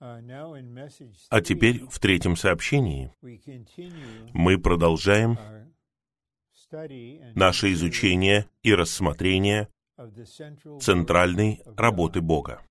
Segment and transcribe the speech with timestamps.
[0.00, 3.12] А теперь в третьем сообщении
[4.32, 5.36] мы продолжаем
[7.34, 9.68] наше изучение и рассмотрение
[10.80, 12.62] центральной работы Бога.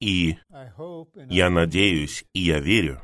[0.00, 0.38] И
[1.28, 3.02] я надеюсь и я верю,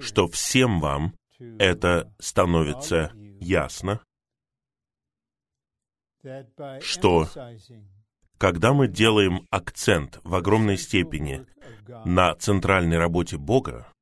[0.00, 4.02] что всем вам это становится ясно,
[6.80, 7.28] что
[8.38, 11.44] когда мы делаем акцент в огромной степени
[12.04, 13.92] на центральной работе Бога,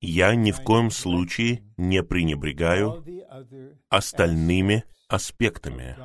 [0.00, 3.04] я ни в коем случае не пренебрегаю
[3.88, 5.96] остальными аспектами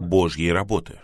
[0.00, 1.00] Божьей работы.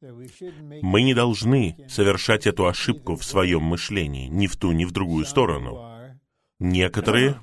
[0.00, 5.24] Мы не должны совершать эту ошибку в своем мышлении, ни в ту, ни в другую
[5.26, 6.16] сторону.
[6.60, 7.40] Некоторые,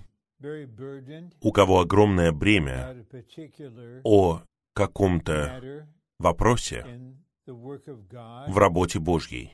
[1.41, 3.05] у кого огромное бремя
[4.03, 4.41] о
[4.73, 5.88] каком-то
[6.20, 6.85] вопросе
[7.46, 9.54] в работе Божьей,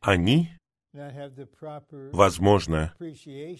[0.00, 0.50] они,
[2.12, 2.94] возможно,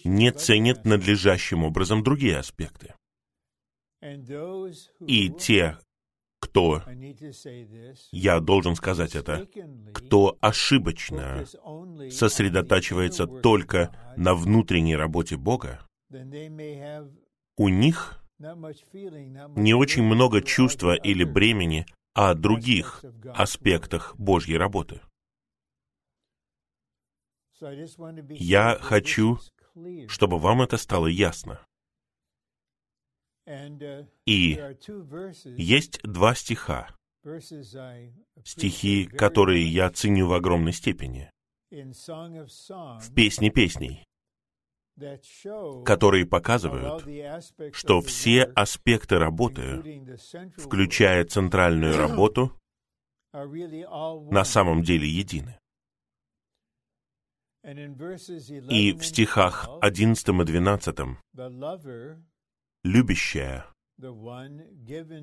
[0.03, 2.93] не ценят надлежащим образом другие аспекты.
[5.07, 5.77] И те,
[6.43, 6.83] кто,
[8.11, 9.47] я должен сказать это,
[9.93, 11.45] кто ошибочно
[12.11, 15.79] сосредотачивается только на внутренней работе Бога,
[17.55, 18.21] у них
[19.55, 24.99] не очень много чувства или бремени о других аспектах Божьей работы.
[28.31, 29.39] Я хочу,
[30.09, 31.61] чтобы вам это стало ясно.
[34.25, 34.59] И
[35.57, 36.95] есть два стиха,
[38.43, 41.29] стихи, которые я ценю в огромной степени,
[41.69, 44.05] в «Песне песней»,
[45.85, 47.03] которые показывают,
[47.75, 50.17] что все аспекты работы,
[50.57, 52.57] включая центральную работу,
[53.33, 55.57] на самом деле едины.
[57.63, 60.99] И в стихах 11 и 12
[62.83, 63.65] любящая,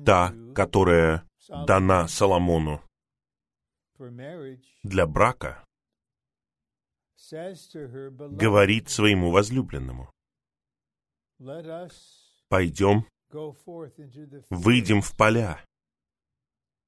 [0.05, 1.27] та, которая
[1.67, 2.81] дана Соломону.
[4.83, 5.63] для брака,
[7.31, 10.11] говорит своему возлюбленному,
[12.49, 13.05] «Пойдем,
[14.49, 15.63] выйдем в поля,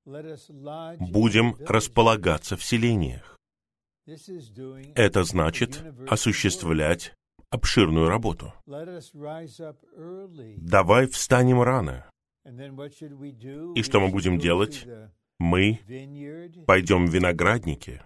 [0.05, 3.38] будем располагаться в селениях».
[4.95, 7.13] Это значит осуществлять
[7.53, 8.52] обширную работу.
[10.58, 12.06] Давай встанем рано.
[13.75, 14.88] И что мы будем делать?
[15.40, 15.80] Мы
[16.66, 18.02] пойдем в виноградники,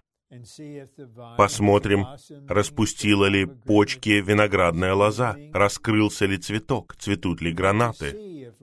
[1.38, 2.06] посмотрим,
[2.47, 8.53] распустила ли почки виноградная лоза, раскрылся ли цветок, цветут ли гранаты.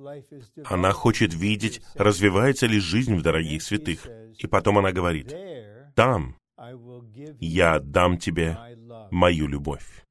[0.65, 4.07] Она хочет видеть, развивается ли жизнь в дорогих святых.
[4.39, 5.35] И потом она говорит,
[5.95, 6.37] там
[7.41, 8.59] я дам тебе
[9.11, 10.04] мою любовь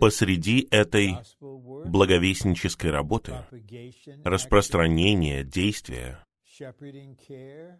[0.00, 3.44] посреди этой благовестнической работы,
[4.24, 6.24] распространения, действия,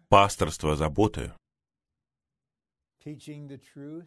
[0.09, 1.33] пасторства, заботы,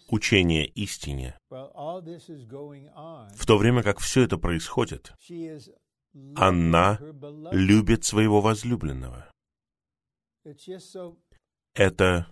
[0.09, 5.13] учения истине, в то время как все это происходит,
[6.35, 6.99] она
[7.53, 9.31] любит своего возлюбленного.
[11.79, 12.27] Это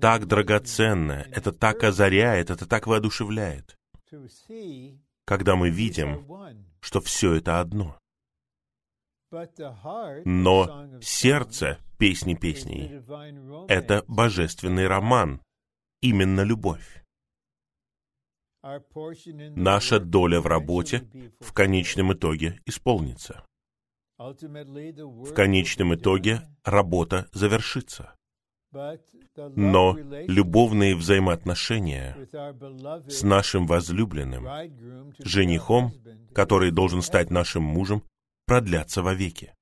[0.00, 3.78] так драгоценно, это так озаряет, это так воодушевляет,
[5.24, 6.26] когда мы видим,
[6.80, 7.96] что все это одно.
[10.24, 13.00] Но сердце песни песней—
[13.68, 15.40] это божественный роман,
[16.00, 17.04] именно любовь.
[19.54, 23.46] Наша доля в работе в конечном итоге исполнится.
[24.18, 28.15] В конечном итоге работа завершится.
[29.54, 32.16] Но любовные взаимоотношения
[33.08, 34.46] с нашим возлюбленным,
[35.18, 35.92] женихом,
[36.34, 38.02] который должен стать нашим мужем,
[38.46, 39.54] продлятся вовеки.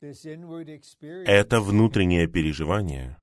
[0.00, 3.16] Это внутреннее переживание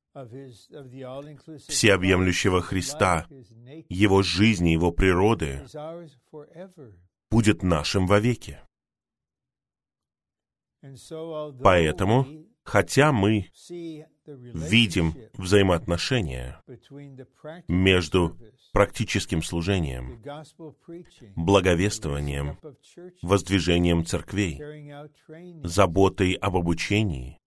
[1.68, 3.28] всеобъемлющего Христа,
[3.90, 5.66] Его жизни, Его природы,
[7.30, 8.60] будет нашим вовеки.
[11.64, 12.26] Поэтому,
[12.64, 13.48] хотя мы
[14.36, 16.62] видим взаимоотношения
[17.68, 18.38] между
[18.72, 20.22] практическим служением,
[21.36, 22.58] благовествованием,
[23.22, 24.62] воздвижением церквей,
[25.64, 27.40] заботой об обучении,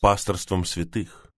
[0.00, 1.32] пасторством святых.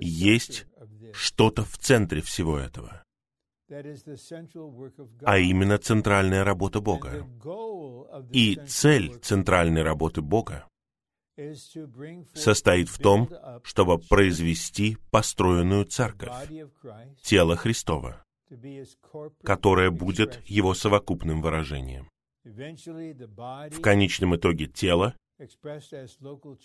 [0.00, 0.66] Есть
[1.12, 3.04] что-то в центре всего этого.
[5.22, 7.26] А именно центральная работа Бога.
[8.32, 10.66] И цель центральной работы Бога
[12.34, 13.30] состоит в том,
[13.62, 16.48] чтобы произвести построенную церковь,
[17.22, 18.24] тело Христова,
[19.42, 22.08] которое будет его совокупным выражением.
[22.44, 25.14] В конечном итоге тело,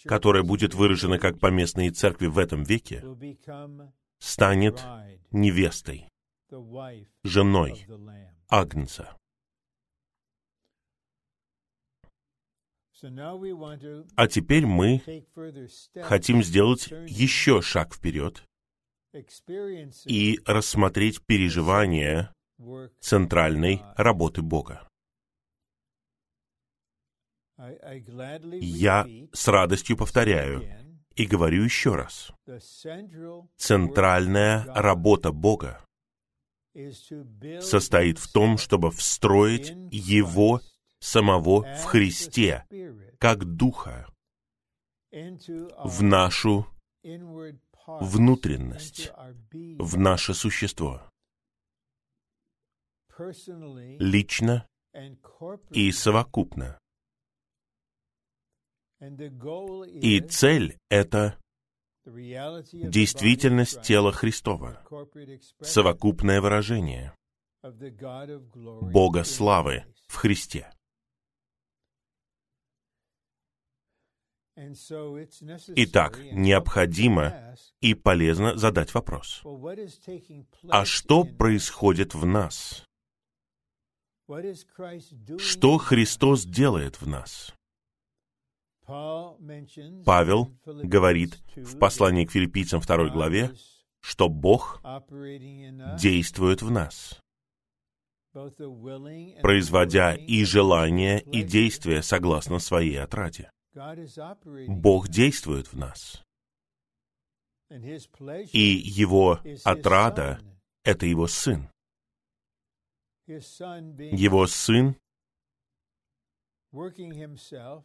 [0.05, 3.03] которое будет выражено как поместные церкви в этом веке,
[4.19, 4.81] станет
[5.31, 6.07] невестой,
[7.23, 7.85] женой
[8.47, 9.17] Агнца.
[14.15, 15.01] А теперь мы
[16.01, 18.43] хотим сделать еще шаг вперед
[20.05, 22.33] и рассмотреть переживания
[22.99, 24.87] центральной работы Бога.
[27.57, 30.63] Я с радостью повторяю
[31.15, 32.31] и говорю еще раз.
[33.57, 35.84] Центральная работа Бога
[37.61, 40.61] состоит в том, чтобы встроить Его
[40.99, 42.65] самого в Христе,
[43.19, 44.07] как Духа,
[45.11, 46.67] в нашу
[47.85, 49.11] внутренность,
[49.51, 51.01] в наше существо.
[53.99, 54.67] Лично
[55.71, 56.77] и совокупно.
[58.99, 61.37] И цель— это
[62.05, 64.85] действительность тела Христова,
[65.61, 67.15] совокупное выражение
[67.63, 70.71] Бога славы в Христе.
[75.75, 79.41] Итак, необходимо и полезно задать вопрос.
[80.69, 82.85] А что происходит в нас?
[85.37, 87.54] Что Христос делает в нас?
[88.85, 93.51] Павел говорит в послании к филиппийцам 2 главе,
[94.01, 94.81] что Бог
[95.99, 97.19] действует в нас,
[99.41, 103.49] производя и желания, и действия согласно своей отраде.
[104.67, 106.23] Бог действует в нас.
[108.51, 110.39] И Его отрада—
[110.83, 111.67] это Его Сын.
[113.25, 114.95] Его Сын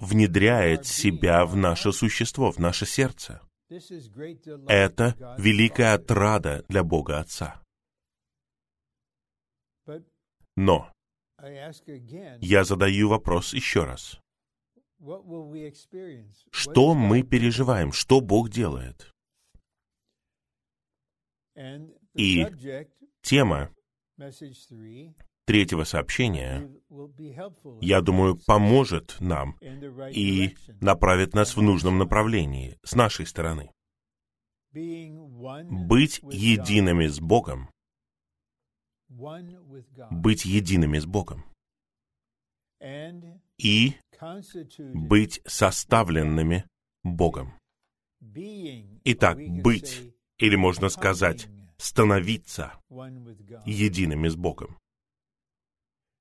[0.01, 3.41] внедряет себя в наше существо, в наше сердце.
[4.67, 7.63] Это великая отрада для Бога Отца.
[10.57, 10.93] Но
[12.41, 14.21] я задаю вопрос еще раз.
[16.51, 17.93] Что мы переживаем?
[17.93, 19.11] Что Бог делает?
[22.15, 22.47] И
[23.23, 23.73] тема
[25.51, 26.71] третьего сообщения,
[27.81, 29.59] я думаю, поможет нам
[30.13, 33.73] и направит нас в нужном направлении с нашей стороны.
[34.73, 37.69] Быть едиными с Богом,
[39.09, 41.45] быть едиными с Богом
[43.59, 43.95] и
[44.95, 46.65] быть составленными
[47.03, 47.55] Богом.
[49.03, 52.75] Итак, быть, или можно сказать, становиться
[53.67, 54.79] едиными с Богом.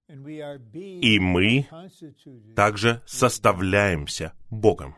[0.09, 1.67] И мы
[2.55, 4.97] также составляемся Богом.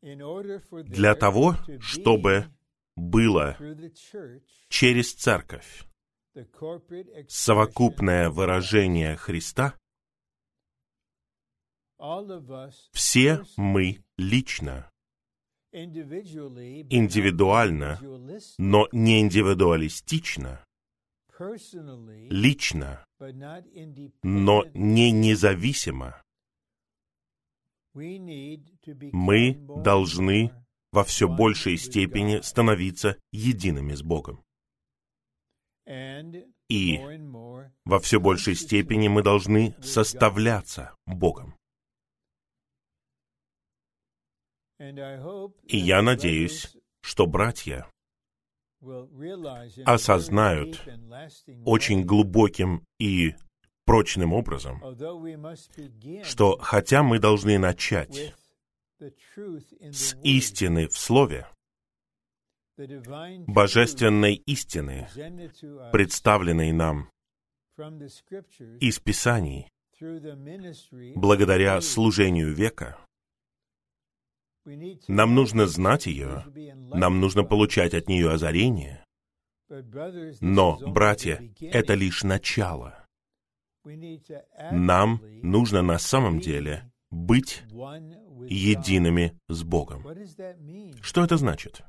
[0.00, 2.46] Для того, чтобы
[2.94, 3.56] было
[4.68, 5.84] через церковь.
[7.26, 9.76] совокупное выражение Христа,
[12.92, 14.88] все мы лично,
[15.72, 17.98] индивидуально,
[18.58, 20.64] но не индивидуалистично,
[22.30, 23.04] лично,
[24.22, 26.22] но не независимо,
[27.94, 29.54] мы
[29.84, 30.52] должны
[30.92, 34.42] во все большей степени становиться едиными с Богом.
[36.68, 36.98] И
[37.84, 41.56] во все большей степени мы должны составляться Богом.
[44.78, 47.90] И я надеюсь, что братья
[49.84, 50.82] осознают
[51.64, 53.34] очень глубоким и
[53.84, 54.82] прочным образом,
[56.24, 58.34] что хотя мы должны начать
[59.00, 61.46] с истины в Слове,
[63.46, 65.08] божественной истины,
[65.92, 67.10] представленной нам
[68.80, 69.68] из Писаний,
[71.16, 72.98] благодаря служению века,
[75.08, 76.44] нам нужно знать ее,
[76.76, 79.04] нам нужно получать от нее озарение.
[80.40, 83.06] Но, братья, это лишь начало.
[84.70, 87.62] Нам нужно на самом деле быть
[88.48, 90.06] едиными с Богом.
[91.02, 91.82] Что это значит?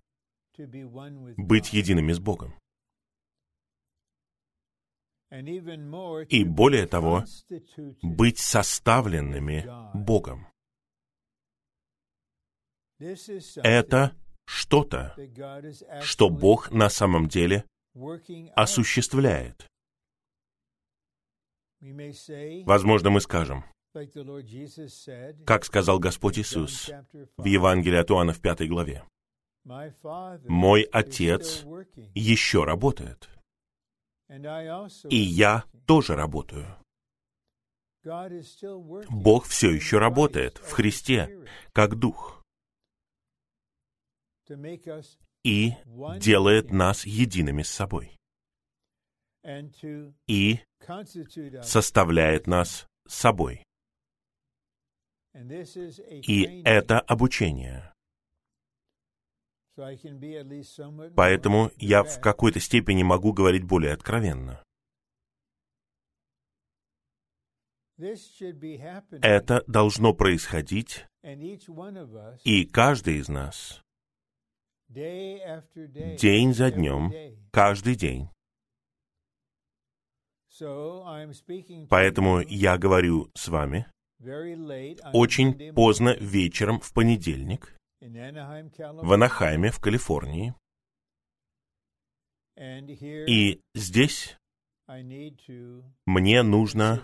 [1.38, 2.54] быть едиными с Богом.
[5.32, 7.24] И более того,
[8.02, 10.48] быть составленными Богом.
[13.00, 14.14] Это
[14.46, 15.16] что-то,
[16.02, 17.66] что Бог на самом деле
[18.56, 19.66] осуществляет.
[22.66, 23.64] Возможно, мы скажем,
[25.46, 26.90] как сказал Господь Иисус
[27.38, 29.04] в Евангелии от Иоанна в пятой главе,
[29.64, 31.64] «Мой Отец
[32.14, 33.30] еще работает,
[35.10, 36.76] и я тоже работаю».
[39.10, 42.39] Бог все еще работает в Христе, как Дух,
[45.44, 45.74] и
[46.20, 48.18] делает нас едиными с собой,
[50.28, 50.60] и
[51.64, 53.64] составляет нас собой.
[55.34, 57.94] И это обучение.
[61.16, 64.62] Поэтому я в какой-то степени могу говорить более откровенно.
[69.22, 71.06] Это должно происходить,
[72.44, 73.82] и каждый из нас
[74.90, 77.14] день за днем,
[77.52, 78.30] каждый день.
[81.90, 83.86] Поэтому я говорю с вами
[85.14, 90.54] очень поздно вечером в понедельник в Анахайме, в Калифорнии.
[92.58, 94.38] И здесь
[96.06, 97.02] мне нужно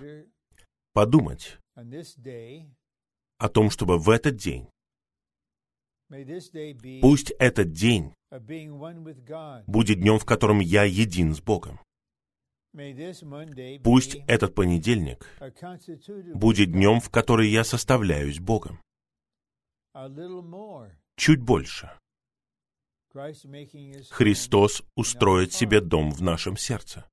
[0.93, 1.59] подумать
[3.37, 4.67] о том, чтобы в этот день,
[7.01, 8.13] пусть этот день
[9.67, 11.79] будет днем, в котором я един с Богом.
[13.83, 15.25] Пусть этот понедельник
[16.33, 18.79] будет днем, в который я составляюсь Богом.
[21.15, 21.97] Чуть больше.
[24.09, 27.09] Христос устроит себе дом в нашем сердце.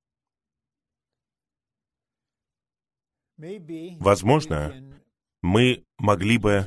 [4.00, 5.01] Возможно,
[5.42, 6.60] мы могли бы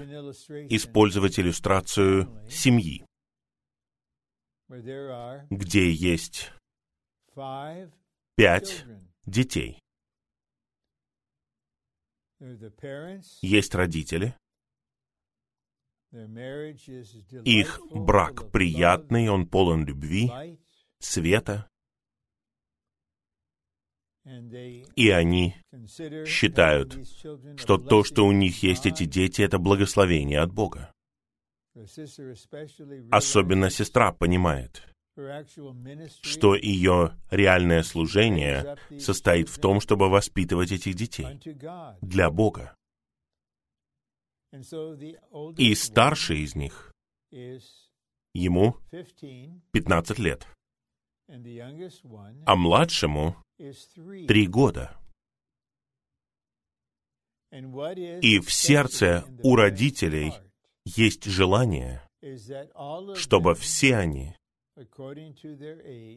[0.69, 3.05] использовать иллюстрацию семьи,
[5.49, 6.51] где есть
[8.35, 8.85] пять
[9.25, 9.79] детей.
[13.41, 14.35] Есть родители.
[17.43, 20.29] Их брак приятный, он полон любви,
[20.99, 21.69] света.
[24.25, 25.55] И они
[26.25, 27.07] считают,
[27.57, 30.91] что то, что у них есть эти дети, это благословение от Бога.
[33.11, 34.83] Особенно сестра понимает,
[36.21, 41.39] что ее реальное служение состоит в том, чтобы воспитывать этих детей
[42.01, 42.75] для Бога.
[45.57, 46.91] И старший из них,
[48.33, 48.77] ему
[49.71, 50.47] 15 лет,
[51.27, 53.35] а младшему
[54.27, 54.95] три года.
[57.51, 60.33] И в сердце у родителей
[60.83, 62.01] есть желание,
[63.15, 64.35] чтобы все они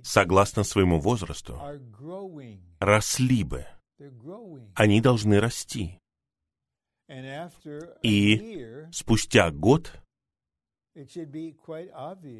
[0.03, 1.61] согласно своему возрасту,
[2.81, 3.67] росли бы.
[4.75, 5.99] Они должны расти.
[8.03, 9.93] И спустя год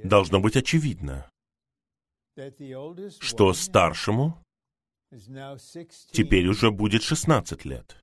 [0.05, 1.31] должно быть очевидно,
[3.21, 4.43] что старшему
[6.13, 8.01] теперь уже будет 16 лет.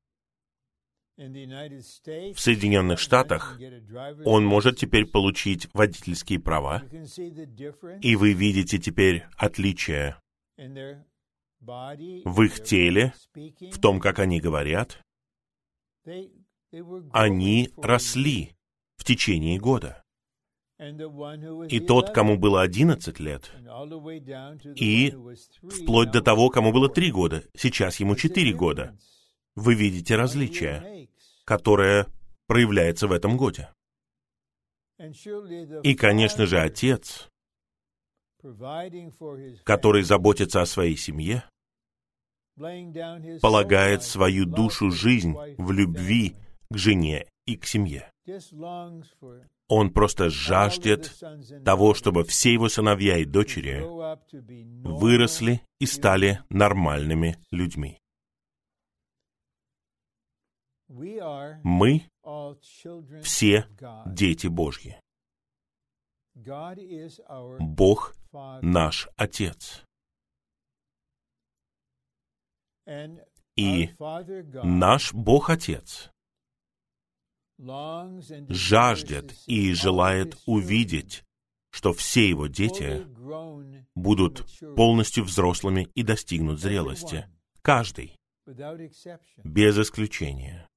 [1.18, 3.58] В Соединенных Штатах
[4.26, 6.84] он может теперь получить водительские права,
[8.02, 10.18] и вы видите теперь отличие
[11.62, 15.02] в их теле, в том, как они говорят.
[17.12, 18.56] Они росли
[18.98, 20.05] в течение года.
[20.78, 23.50] И тот, кому было 11 лет,
[24.76, 25.16] и
[25.62, 28.98] вплоть до того, кому было 3 года, сейчас ему 4 года.
[29.56, 31.08] Вы видите различие,
[31.46, 32.08] которое
[32.48, 33.70] проявляется в этом годе.
[35.84, 37.30] И, конечно же, отец,
[39.64, 41.46] который заботится о своей семье,
[43.42, 46.36] полагает свою душу, жизнь в любви
[46.70, 48.12] к жене и к семье.
[49.68, 51.12] Он просто жаждет
[51.64, 53.82] того, чтобы все его сыновья и дочери
[54.84, 58.00] выросли и стали нормальными людьми.
[60.88, 62.08] Мы
[63.24, 63.68] все
[64.06, 65.00] дети Божьи.
[67.60, 68.16] Бог
[68.62, 69.84] наш Отец.
[73.56, 73.90] И
[74.64, 76.12] наш Бог Отец
[77.58, 81.24] жаждет и желает увидеть,
[81.72, 83.06] что все его дети
[83.96, 84.46] будут
[84.76, 87.28] полностью взрослыми и достигнут зрелости.
[87.62, 88.16] Каждый,
[89.44, 90.68] без исключения.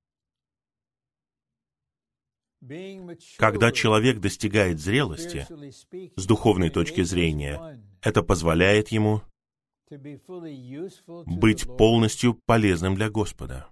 [3.36, 5.46] Когда человек достигает зрелости,
[6.16, 9.22] с духовной точки зрения, это позволяет ему
[11.26, 13.70] быть полностью полезным для Господа,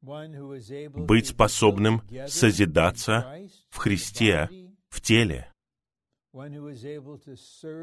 [0.00, 3.38] быть способным созидаться
[3.70, 4.48] в Христе,
[4.88, 5.52] в теле.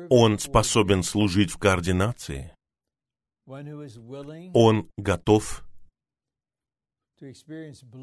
[0.09, 2.55] Он способен служить в координации.
[3.45, 5.63] Он готов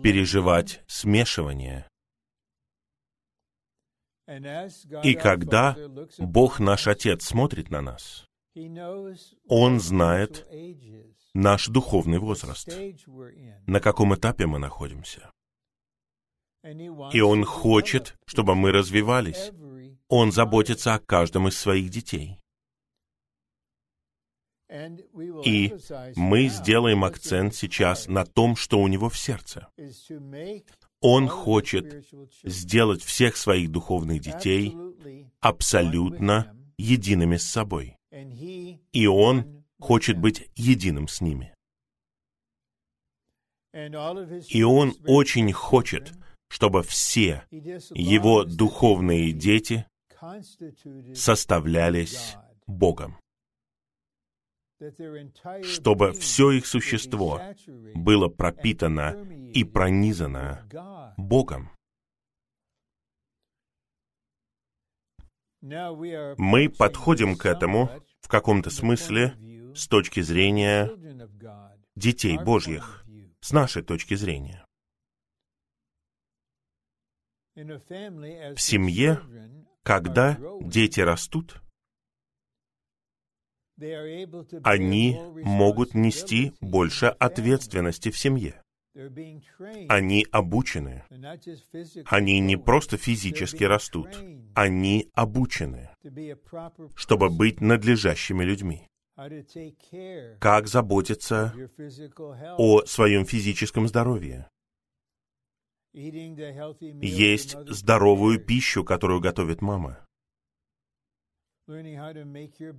[0.02, 1.88] переживать смешивание.
[5.02, 5.76] И когда
[6.18, 8.29] Бог наш Отец смотрит на нас,
[9.48, 10.46] Он знает
[11.34, 12.68] наш духовный возраст,
[13.66, 15.30] на каком этапе мы находимся.
[17.12, 19.52] И Он хочет, чтобы мы развивались.
[20.08, 22.38] Он заботится о каждом из своих детей.
[25.44, 25.74] И
[26.16, 29.68] мы сделаем акцент сейчас на том, что у него в сердце.
[31.00, 32.06] Он хочет
[32.44, 34.76] сделать всех своих духовных детей
[35.40, 37.96] абсолютно едиными с собой.
[38.12, 41.54] И Он хочет быть единым с ними.
[43.72, 46.12] И Он очень хочет,
[46.48, 49.86] чтобы все Его духовные дети
[51.14, 52.36] составлялись
[52.66, 53.18] Богом.
[55.62, 57.40] Чтобы все их существо
[57.94, 60.66] было пропитано и пронизано
[61.16, 61.70] Богом.
[65.62, 67.90] Мы подходим к этому
[68.20, 69.36] в каком-то смысле
[69.74, 70.90] с точки зрения
[71.96, 73.04] детей Божьих,
[73.40, 74.64] с нашей точки зрения.
[77.54, 79.20] В семье,
[79.82, 81.60] когда дети растут,
[84.64, 88.62] они могут нести больше ответственности в семье.
[89.88, 91.04] Они обучены.
[92.06, 94.08] Они не просто физически растут.
[94.54, 95.90] Они обучены,
[96.96, 98.88] чтобы быть надлежащими людьми.
[100.40, 101.54] Как заботиться
[102.56, 104.48] о своем физическом здоровье.
[105.92, 110.04] Есть здоровую пищу, которую готовит мама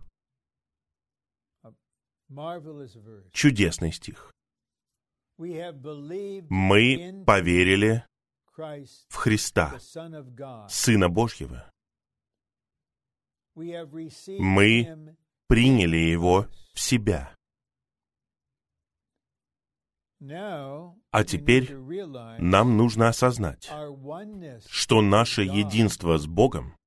[3.31, 4.31] Чудесный стих.
[6.49, 8.05] Мы поверили
[8.55, 9.79] в Христа,
[10.69, 11.71] Сына Божьего.
[13.55, 15.15] Мы
[15.47, 17.35] приняли Его в себя.
[21.11, 21.73] А теперь
[22.39, 23.71] нам нужно осознать,
[24.67, 26.78] что наше единство с Богом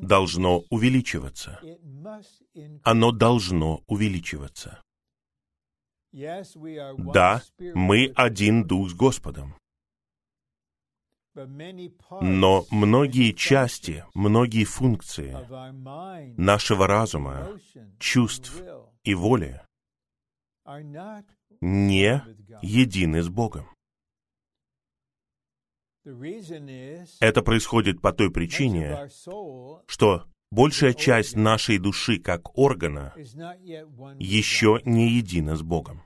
[0.00, 1.60] должно увеличиваться.
[2.82, 4.82] Оно должно увеличиваться.
[6.12, 7.42] Да,
[7.74, 9.54] мы один дух с Господом.
[11.34, 15.36] Но многие части, многие функции
[16.40, 17.48] нашего разума,
[17.98, 18.60] чувств
[19.04, 19.60] и воли
[21.60, 22.22] не
[22.62, 23.68] едины с Богом.
[27.20, 29.08] Это происходит по той причине,
[29.86, 33.12] что большая часть нашей души как органа
[34.18, 36.02] еще не едина с Богом.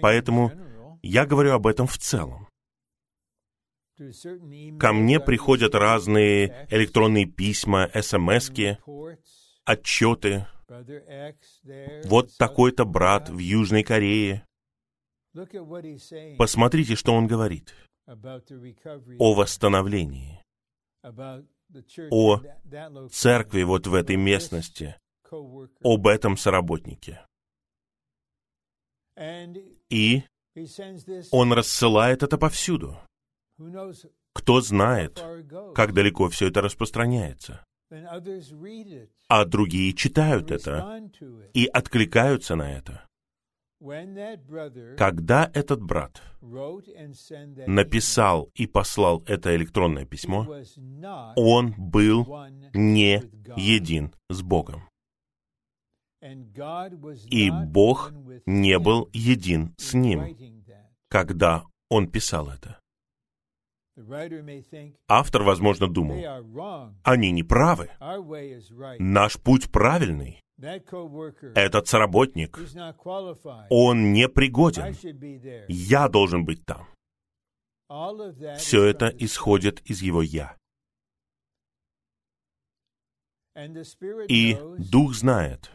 [0.00, 0.52] Поэтому
[1.02, 2.48] я говорю об этом в целом.
[4.80, 8.50] Ко мне приходят разные электронные письма, смс
[9.64, 10.46] отчеты.
[12.04, 14.46] Вот такой-то брат в Южной Корее.
[16.38, 17.74] Посмотрите, что он говорит
[18.06, 20.42] о восстановлении,
[22.10, 22.40] о
[23.08, 24.96] церкви вот в этой местности,
[25.82, 27.24] об этом соработнике.
[29.90, 30.22] И
[31.30, 32.98] он рассылает это повсюду.
[34.34, 35.22] Кто знает,
[35.74, 37.64] как далеко все это распространяется.
[39.28, 41.00] А другие читают это
[41.52, 43.06] и откликаются на это.
[44.96, 46.22] Когда этот брат
[47.66, 50.46] написал и послал это электронное письмо,
[51.36, 52.26] он был
[52.72, 53.22] не
[53.56, 54.88] един с Богом.
[57.26, 58.12] И Бог
[58.46, 60.34] не был един с ним,
[61.08, 62.80] когда он писал это.
[65.08, 66.16] Автор, возможно, думал,
[67.04, 67.90] они не правы.
[68.98, 70.43] Наш путь правильный.
[70.56, 72.58] Этот соработник,
[73.70, 74.94] он не пригоден.
[75.68, 76.88] Я должен быть там.
[78.58, 80.56] Все это исходит из его «я».
[84.28, 85.70] И Дух знает,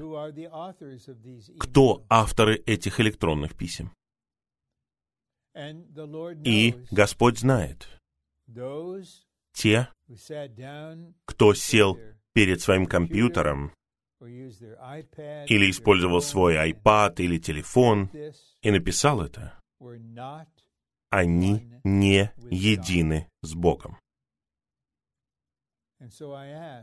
[1.60, 3.94] кто авторы этих электронных писем.
[6.44, 7.88] И Господь знает,
[9.54, 9.90] те,
[11.26, 11.98] кто сел
[12.34, 13.74] перед своим компьютером
[14.22, 18.10] или использовал свой iPad или телефон
[18.62, 19.60] и написал это,
[21.10, 23.98] они не едины с Богом.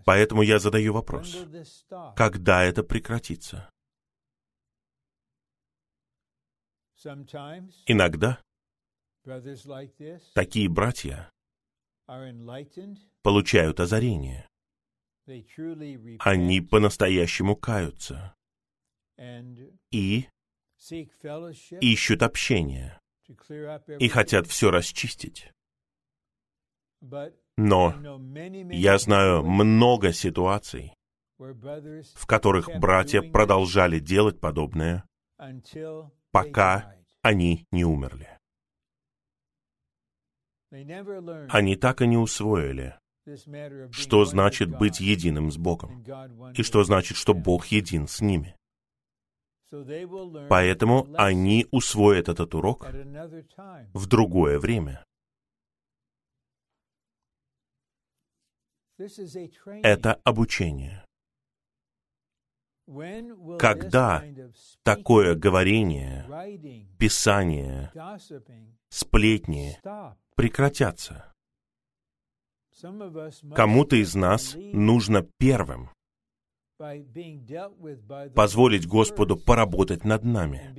[0.05, 1.37] Поэтому я задаю вопрос,
[2.17, 3.71] когда это прекратится?
[7.87, 8.41] Иногда
[10.35, 11.31] такие братья
[13.23, 14.49] получают озарение.
[16.21, 18.35] Они по-настоящему каются
[19.91, 20.29] и
[21.81, 23.01] ищут общения
[23.99, 25.53] и хотят все расчистить.
[27.57, 27.95] Но
[28.71, 30.95] я знаю много ситуаций,
[31.39, 35.05] в которых братья продолжали делать подобное,
[36.31, 38.39] пока они не умерли.
[40.71, 42.99] Они так и не усвоили,
[43.91, 46.05] что значит быть единым с Богом,
[46.55, 48.57] и что значит, что Бог един с ними.
[50.49, 52.87] Поэтому они усвоят этот урок
[53.93, 55.05] в другое время.
[59.83, 61.05] Это обучение.
[63.59, 64.25] Когда
[64.85, 66.25] такое говорение,
[66.99, 67.93] писание,
[68.89, 69.79] сплетни
[70.37, 71.36] прекратятся?
[73.55, 75.91] Кому-то из нас нужно первым
[78.35, 80.75] позволить Господу поработать над нами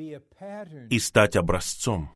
[0.89, 2.11] и стать образцом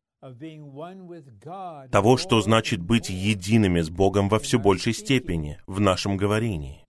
[1.90, 6.84] того, что значит быть едиными с Богом во все большей степени в нашем говорении,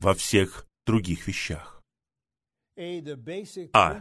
[0.00, 1.82] во всех других вещах.
[3.72, 4.00] А.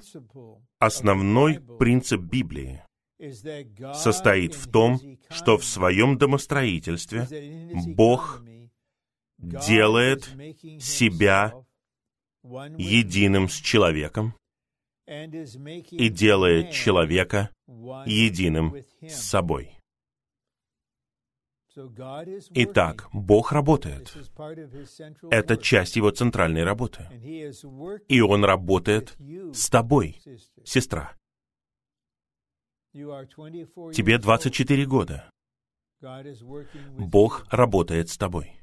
[0.79, 2.83] Основной принцип Библии
[3.93, 4.99] состоит в том,
[5.29, 7.27] что в своем домостроительстве
[7.87, 8.43] Бог
[9.37, 10.23] делает
[10.79, 11.53] себя
[12.43, 14.35] единым с человеком
[15.07, 19.71] и делает человека единым с собой.
[22.51, 24.15] Итак, Бог работает.
[25.29, 27.09] Это часть Его центральной работы.
[28.07, 29.17] И Он работает
[29.53, 30.21] с тобой,
[30.63, 31.13] сестра.
[32.95, 35.29] Тебе 24 года.
[36.97, 38.61] Бог работает с тобой.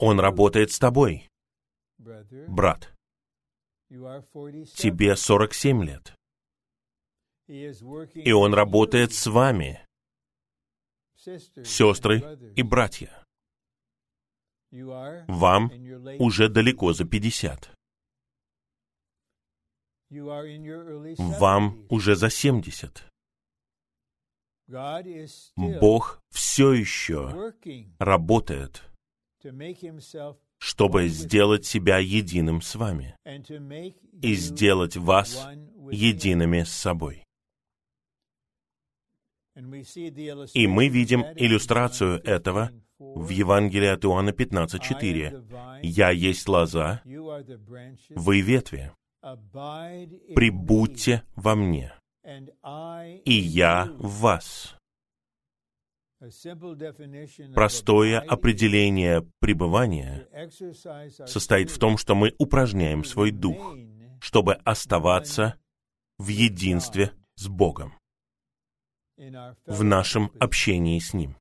[0.00, 1.28] Он работает с тобой,
[2.48, 2.92] брат.
[3.88, 6.14] Тебе 47 лет.
[7.46, 9.86] И Он работает с вами,
[11.16, 12.20] сестры
[12.56, 13.24] и братья.
[14.70, 15.70] Вам
[16.18, 17.77] уже далеко за 50.
[20.10, 23.04] Вам уже за 70.
[25.56, 27.54] Бог все еще
[27.98, 28.82] работает,
[30.58, 33.16] чтобы сделать себя единым с вами
[34.20, 35.48] и сделать вас
[35.90, 37.24] едиными с собой.
[40.54, 45.80] И мы видим иллюстрацию этого в Евангелии от Иоанна 15.4.
[45.82, 48.92] «Я есть лоза, вы ветви.
[49.20, 51.92] Прибудьте во мне,
[53.24, 54.74] и я в вас».
[57.54, 60.28] Простое определение пребывания
[61.26, 63.76] состоит в том, что мы упражняем свой дух,
[64.20, 65.60] чтобы оставаться
[66.18, 67.96] в единстве с Богом,
[69.16, 71.36] в нашем общении с Ним.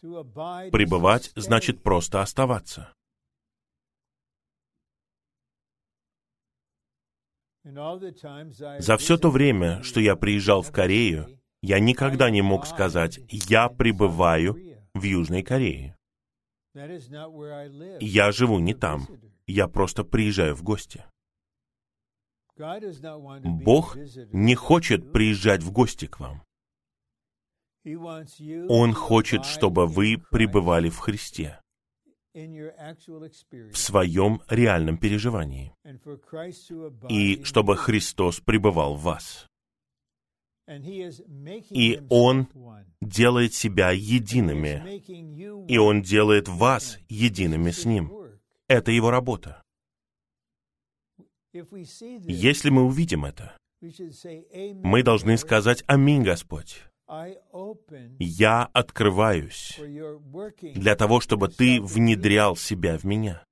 [0.00, 2.92] Пребывать значит просто оставаться.
[7.64, 13.68] За все то время, что я приезжал в Корею, я никогда не мог сказать «я
[13.68, 14.56] пребываю
[14.94, 15.96] в Южной Корее».
[18.00, 19.08] Я живу не там.
[19.46, 21.04] Я просто приезжаю в гости.
[22.56, 23.96] Бог
[24.32, 26.42] не хочет приезжать в гости к вам.
[28.68, 31.60] Он хочет, чтобы вы пребывали в Христе,
[32.34, 35.72] в своем реальном переживании,
[37.08, 39.46] и чтобы Христос пребывал в вас.
[41.70, 42.48] И Он
[43.00, 45.00] делает себя едиными,
[45.66, 48.12] и Он делает вас едиными с Ним.
[48.66, 49.62] Это Его работа.
[51.52, 56.82] Если мы увидим это, мы должны сказать «Аминь, Господь».
[58.18, 59.78] Я открываюсь
[60.74, 63.44] для того, чтобы Ты внедрял себя в меня.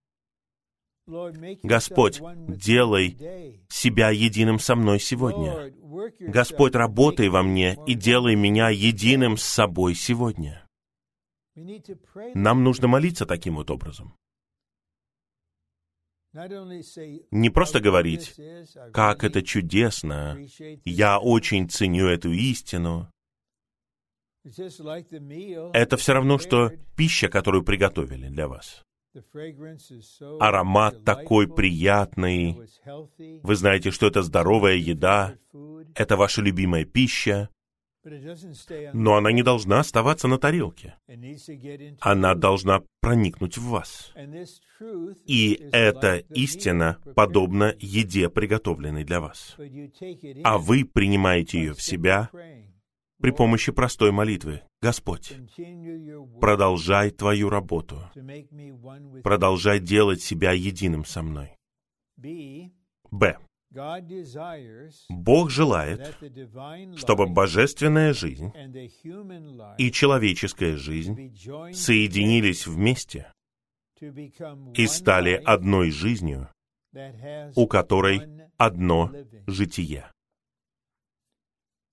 [1.62, 3.16] Господь, делай
[3.69, 5.73] себя единым со мной сегодня.
[6.19, 10.66] Господь, работай во мне и делай меня единым с собой сегодня.
[12.35, 14.16] Нам нужно молиться таким вот образом.
[16.35, 18.35] Не просто говорить,
[18.92, 20.38] как это чудесно,
[20.85, 23.11] я очень ценю эту истину.
[25.73, 28.83] Это все равно, что пища, которую приготовили для вас.
[30.41, 32.59] Аромат такой приятный.
[33.43, 35.35] Вы знаете, что это здоровая еда,
[35.95, 37.49] это ваша любимая пища,
[38.93, 40.97] но она не должна оставаться на тарелке.
[42.01, 44.13] Она должна проникнуть в вас.
[45.27, 49.57] И эта истина подобна еде, приготовленной для вас.
[50.45, 52.31] А вы принимаете ее в себя
[53.21, 54.63] при помощи простой молитвы.
[54.83, 55.35] Господь,
[56.41, 58.11] продолжай Твою работу.
[59.23, 61.57] Продолжай делать себя единым со мной.
[62.17, 63.39] Б.
[65.11, 66.17] Бог желает,
[66.97, 68.53] чтобы божественная жизнь
[69.77, 71.37] и человеческая жизнь
[71.73, 73.33] соединились вместе
[74.75, 76.49] и стали одной жизнью,
[77.55, 78.23] у которой
[78.57, 79.11] одно
[79.47, 80.11] житие.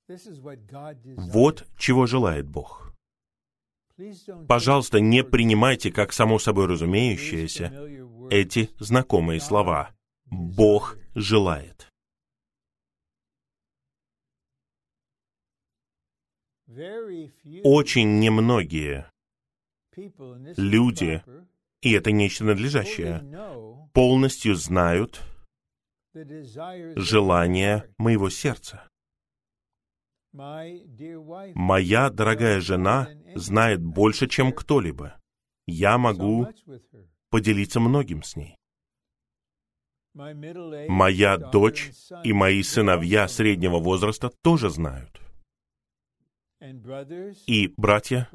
[0.08, 2.94] Вот чего желает Бог.
[4.48, 7.72] Пожалуйста, не принимайте как само собой разумеющееся
[8.30, 9.92] эти знакомые слова.
[10.26, 11.88] Бог желает.
[17.64, 19.12] Очень немногие
[20.58, 21.24] люди,
[21.82, 23.22] и это нечто надлежащее,
[23.94, 25.22] полностью знают
[26.96, 28.88] желание моего сердца.
[30.34, 35.20] Моя дорогая жена знает больше, чем кто-либо.
[35.68, 36.48] Я могу
[37.30, 38.56] поделиться многим с ней.
[40.16, 41.92] Моя дочь
[42.24, 45.20] и мои сыновья среднего возраста тоже знают.
[47.48, 48.30] И братья,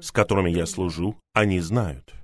[0.00, 2.14] с которыми я служу, они знают.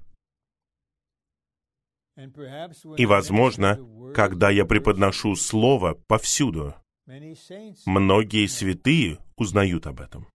[2.96, 3.78] И, возможно,
[4.14, 6.74] когда я преподношу Слово повсюду,
[7.06, 10.28] Многие святые узнают об этом.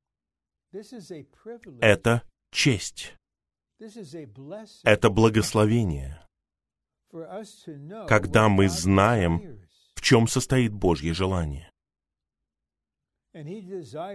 [1.81, 3.15] Это честь.
[4.83, 6.25] Это благословение.
[8.07, 9.61] Когда мы знаем,
[9.95, 11.71] в чем состоит Божье желание.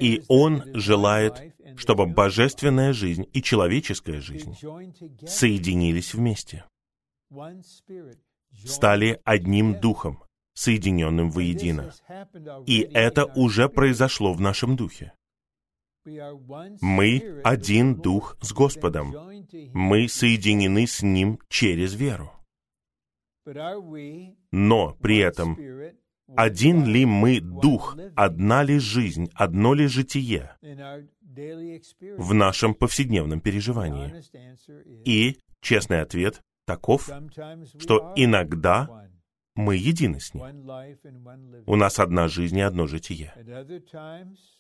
[0.00, 4.56] И Он желает, чтобы божественная жизнь и человеческая жизнь
[5.26, 6.64] соединились вместе,
[8.64, 10.22] стали одним духом,
[10.54, 11.92] соединенным воедино.
[12.66, 15.12] И это уже произошло в нашем духе.
[16.80, 19.14] Мы один дух с Господом.
[19.72, 22.30] Мы соединены с Ним через веру.
[24.52, 25.58] Но при этом
[26.36, 30.56] один ли мы дух, одна ли жизнь, одно ли житие
[31.20, 34.14] в нашем повседневном переживании?
[35.04, 37.10] И честный ответ таков,
[37.78, 39.08] что иногда
[39.54, 40.44] мы едины с Ним.
[41.66, 43.32] У нас одна жизнь и одно житие.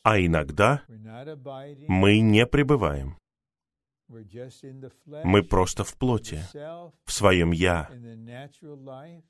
[0.02, 0.82] А иногда
[1.88, 3.18] мы не пребываем.
[4.08, 6.40] Мы просто в плоти,
[7.04, 7.90] в своем «я»,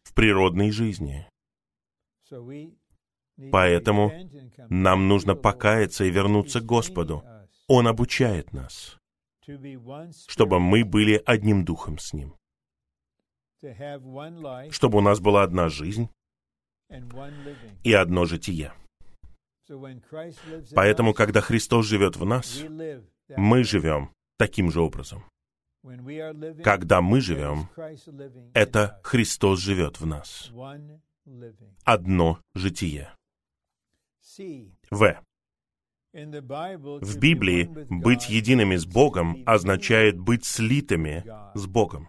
[0.03, 1.27] в природной жизни.
[3.51, 4.13] Поэтому
[4.69, 7.25] нам нужно покаяться и вернуться к Господу.
[7.67, 8.99] Он обучает нас,
[10.29, 12.35] чтобы мы были одним духом с Ним
[14.71, 16.09] чтобы у нас была одна жизнь
[17.83, 18.73] и одно житие.
[20.75, 22.63] Поэтому, когда Христос живет в нас,
[23.37, 25.25] мы живем таким же образом.
[26.63, 27.69] Когда мы живем,
[28.55, 30.51] это Христос живет в нас.
[31.85, 33.15] Одно житие.
[34.91, 35.21] В.
[36.13, 41.25] В Библии быть едиными с Богом означает быть слитыми
[41.55, 42.09] с Богом.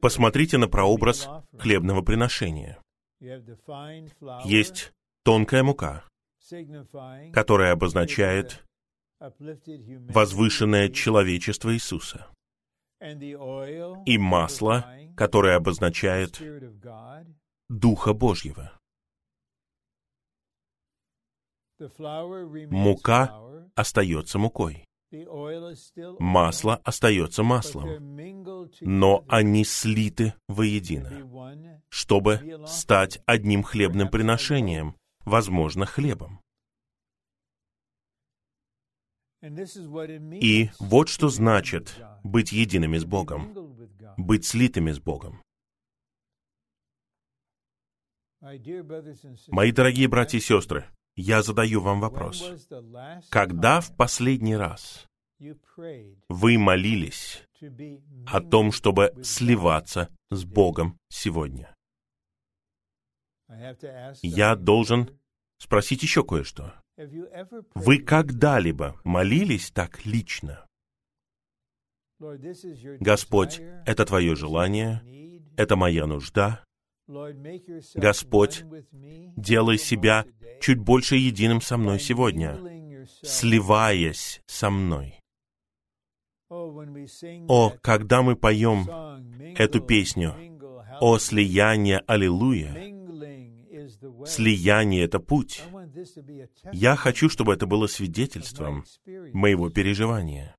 [0.00, 2.78] Посмотрите на прообраз хлебного приношения.
[4.44, 4.92] Есть
[5.24, 6.04] тонкая мука,
[7.32, 8.64] которая обозначает
[9.18, 12.28] возвышенное человечество Иисуса,
[13.00, 16.40] и масло, которое обозначает
[17.68, 18.72] Духа Божьего.
[22.70, 23.40] Мука
[23.74, 24.87] остается мукой.
[26.18, 28.16] Масло остается маслом,
[28.80, 36.40] но они слиты воедино, чтобы стать одним хлебным приношением, возможно, хлебом.
[39.40, 43.54] И вот что значит быть едиными с Богом,
[44.16, 45.42] быть слитыми с Богом.
[49.48, 50.86] Мои дорогие братья и сестры,
[51.18, 52.68] я задаю вам вопрос.
[53.28, 55.06] Когда в последний раз
[56.28, 57.42] вы молились
[58.26, 61.74] о том, чтобы сливаться с Богом сегодня?
[64.22, 65.18] Я должен
[65.58, 66.74] спросить еще кое-что.
[67.74, 70.66] Вы когда-либо молились так лично?
[73.00, 75.02] Господь, это Твое желание,
[75.56, 76.64] это моя нужда.
[77.94, 78.64] Господь,
[79.36, 80.26] делай себя
[80.60, 85.18] чуть больше единым со мной сегодня, сливаясь со мной.
[86.50, 88.88] О, когда мы поем
[89.56, 90.34] эту песню.
[91.00, 92.72] «О слияние, аллилуйя»,
[94.26, 95.62] слияние— это путь.
[96.72, 100.56] Я хочу, чтобы это было свидетельством моего переживания.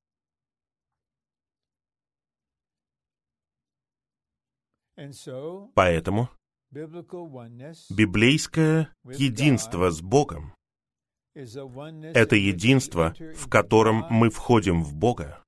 [5.75, 6.29] Поэтому
[6.71, 10.53] библейское единство с Богом—
[11.33, 15.43] это единство, в котором мы входим в Бога,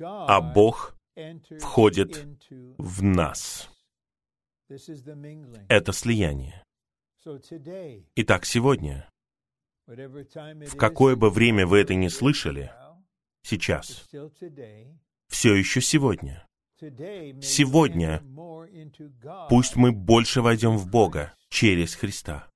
[0.00, 0.96] а Бог
[1.60, 2.26] входит
[2.78, 3.68] в нас.
[5.68, 6.64] Это слияние.
[8.16, 9.08] Итак, сегодня,
[9.86, 12.72] в какое бы время вы это ни слышали,
[13.42, 14.08] сейчас,
[15.28, 16.46] все еще сегодня,
[17.40, 18.22] сегодня
[19.48, 22.48] пусть мы больше войдем в Бога через Христа.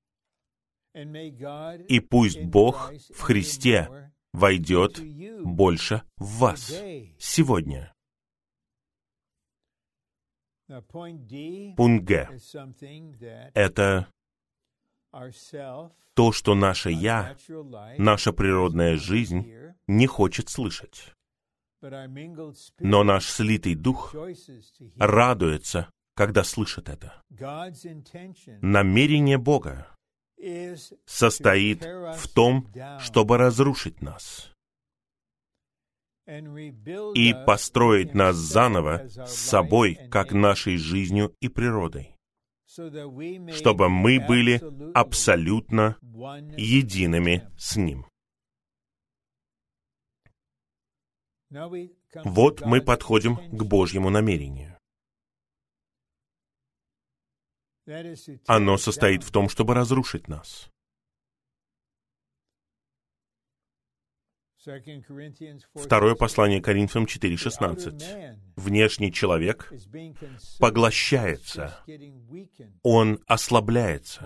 [0.95, 5.01] И пусть Бог в Христе войдет
[5.45, 6.73] больше в вас
[7.19, 7.93] сегодня.
[11.77, 12.29] Пункт Г—
[13.55, 14.09] это
[16.15, 17.37] то, что наше «я»,
[17.99, 19.53] наша природная жизнь
[19.87, 21.13] не хочет слышать.
[22.81, 24.15] Но наш слитый дух
[24.99, 27.23] радуется, когда слышит это.
[28.61, 29.89] Намерение Бога
[31.05, 34.53] состоит в том, чтобы разрушить нас
[37.15, 42.17] и построить нас заново с собой, как нашей жизнью и природой
[43.53, 44.61] чтобы мы были
[44.95, 45.97] абсолютно
[46.57, 48.07] едиными с Ним.
[52.25, 54.79] Вот мы подходим к Божьему намерению.
[58.47, 60.69] Оно состоит в том, чтобы разрушить нас.
[65.75, 68.37] Второе послание Коринфянам 4.16.
[68.57, 69.73] Внешний человек
[70.59, 71.79] поглощается,
[72.83, 74.23] он ослабляется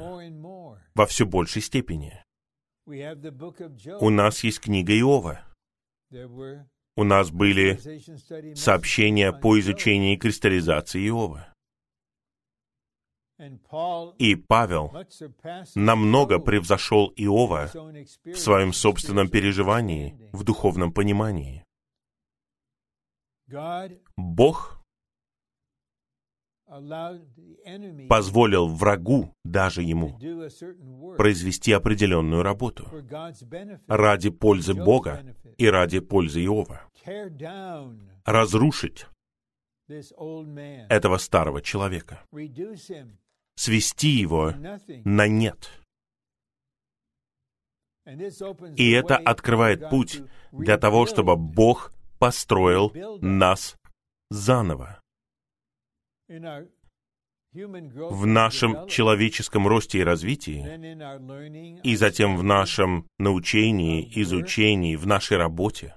[0.95, 2.25] во все большей степени.
[2.87, 5.45] У нас есть книга Иова.
[7.01, 7.81] У нас были
[8.55, 11.49] сообщения по изучению кристаллизации Иова.
[14.19, 14.93] И Павел
[15.75, 21.65] намного превзошел Иова в своем собственном переживании, в духовном понимании.
[24.19, 24.81] Бог
[28.09, 30.19] позволил врагу, даже ему,
[31.17, 32.89] произвести определенную работу
[33.89, 35.25] ради пользы Бога
[35.59, 36.90] и ради пользы Иова.
[38.25, 39.07] Разрушить
[40.89, 42.23] этого старого человека.
[43.57, 44.53] Свести его
[45.05, 45.71] на нет.
[48.77, 50.23] И это открывает путь
[50.53, 53.77] для того, чтобы Бог построил нас
[54.31, 55.01] заново.
[57.53, 65.97] в нашем человеческом росте и развитии, и затем в нашем научении, изучении, в нашей работе,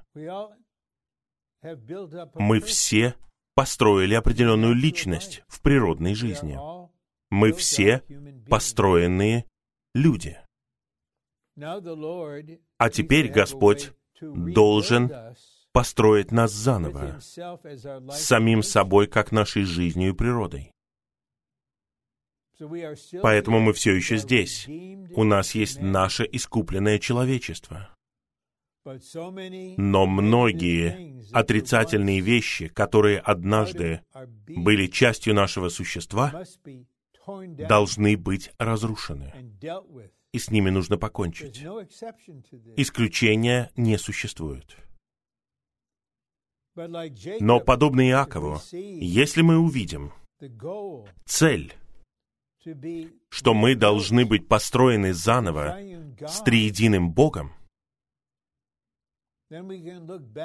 [2.35, 3.15] мы все
[3.55, 6.57] построили определенную личность в природной жизни.
[7.29, 8.03] Мы все
[8.49, 9.45] построенные
[9.93, 10.37] люди.
[11.55, 13.91] А теперь Господь
[14.21, 15.11] должен
[15.71, 20.71] построить нас заново, самим собой, как нашей жизнью и природой.
[23.21, 24.67] Поэтому мы все еще здесь.
[25.15, 27.89] У нас есть наше искупленное человечество.
[28.85, 34.01] Но многие отрицательные вещи, которые однажды
[34.47, 36.43] были частью нашего существа,
[37.25, 39.33] должны быть разрушены.
[40.31, 41.63] И с ними нужно покончить.
[42.75, 44.75] Исключения не существует.
[46.75, 50.11] Но подобно Иакову, если мы увидим
[51.25, 51.73] цель,
[53.29, 55.77] что мы должны быть построены заново
[56.19, 57.53] с триединым Богом,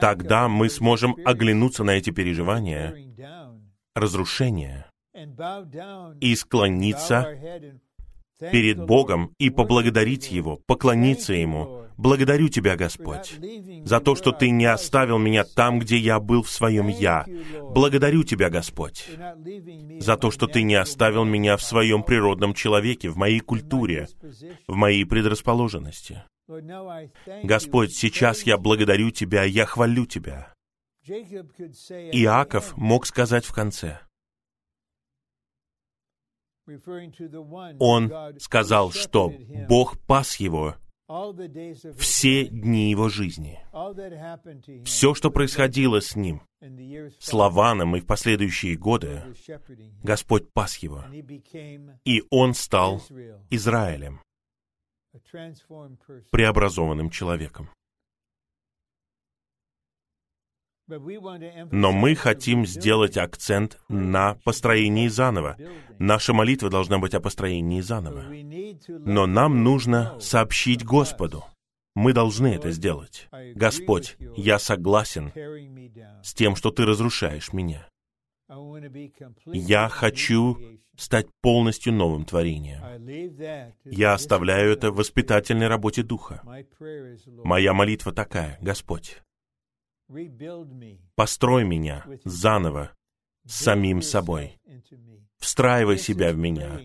[0.01, 2.95] тогда мы сможем оглянуться на эти переживания,
[3.95, 4.91] разрушения,
[6.21, 7.27] и склониться
[8.39, 11.85] перед Богом и поблагодарить Его, поклониться Ему.
[11.97, 13.37] Благодарю Тебя, Господь,
[13.85, 17.27] за то, что Ты не оставил меня там, где я был в своем «я».
[17.75, 19.09] Благодарю Тебя, Господь,
[19.99, 24.09] за то, что Ты не оставил меня в своем природном человеке, в моей культуре,
[24.69, 26.23] в моей предрасположенности.
[27.45, 30.53] Господь, сейчас я благодарю Тебя, я хвалю Тебя.
[31.07, 34.01] Иаков мог сказать в конце,
[37.79, 39.33] он сказал, что
[39.69, 40.77] Бог пас его
[41.97, 43.59] все дни его жизни.
[44.85, 46.43] Все, что происходило с ним,
[47.19, 49.23] с Лаваном и в последующие годы,
[50.03, 51.05] Господь пас его.
[52.05, 53.03] И он стал
[53.49, 54.21] Израилем,
[56.31, 57.69] преобразованным человеком.
[60.89, 65.57] Но мы хотим сделать акцент на построении заново.
[65.99, 68.25] Наша молитва должна быть о построении заново.
[68.89, 71.45] Но нам нужно сообщить Господу.
[71.95, 73.29] Мы должны это сделать.
[73.55, 75.33] Господь, я согласен
[76.23, 77.87] с тем, что Ты разрушаешь меня.
[79.47, 80.59] Я хочу
[80.97, 82.83] стать полностью новым творением.
[83.85, 86.43] Я оставляю это в воспитательной работе Духа.
[87.45, 89.23] Моя молитва такая, Господь,
[91.15, 92.93] Построй меня заново
[93.47, 94.59] с самим собой.
[95.39, 96.81] Встраивай себя в меня.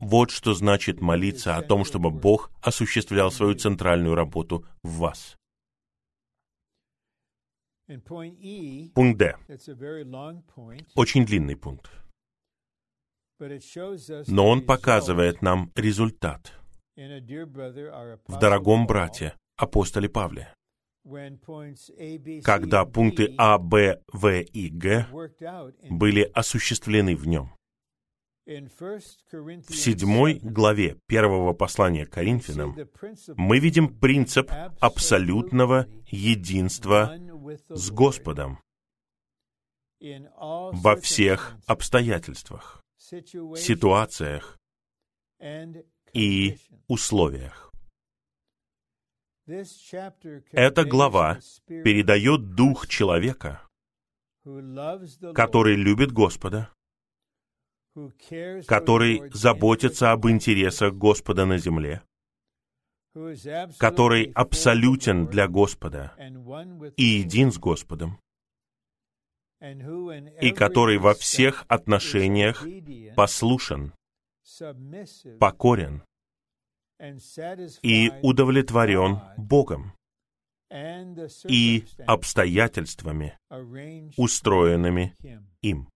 [0.00, 5.36] Вот что значит молиться о том, чтобы Бог осуществлял свою центральную работу в вас.
[8.94, 9.36] Пункт Д.
[10.94, 11.90] Очень длинный пункт.
[14.28, 16.52] Но он показывает нам результат
[16.96, 20.54] в дорогом брате, апостоле Павле
[22.44, 25.06] когда пункты А, Б, В и Г
[25.88, 27.52] были осуществлены в нем.
[28.46, 32.76] В седьмой главе первого послания Коринфянам
[33.36, 37.16] мы видим принцип абсолютного единства
[37.68, 38.60] с Господом
[40.00, 44.58] во всех обстоятельствах, ситуациях
[46.12, 46.56] и
[46.88, 47.70] условиях.
[50.52, 53.66] Эта глава передает дух человека,
[55.34, 56.72] который любит Господа,
[58.66, 62.02] который заботится об интересах Господа на земле,
[63.78, 66.14] который абсолютен для Господа
[66.96, 68.20] и един с Господом,
[69.60, 72.64] и который во всех отношениях
[73.16, 73.92] послушен,
[75.40, 76.02] покорен
[77.82, 79.92] и удовлетворен Богом
[81.48, 83.38] и обстоятельствами,
[84.16, 85.16] устроенными
[85.62, 85.88] им.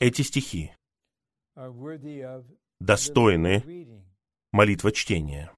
[0.00, 0.72] Эти стихи
[2.80, 3.62] достойны
[4.52, 5.54] молитва чтения.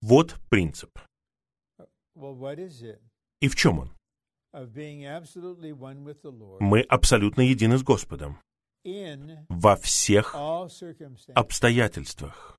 [0.00, 0.98] Вот принцип.
[3.40, 3.96] И в чем он?
[6.60, 8.40] Мы абсолютно едины с Господом.
[9.48, 10.34] Во всех
[11.34, 12.58] обстоятельствах,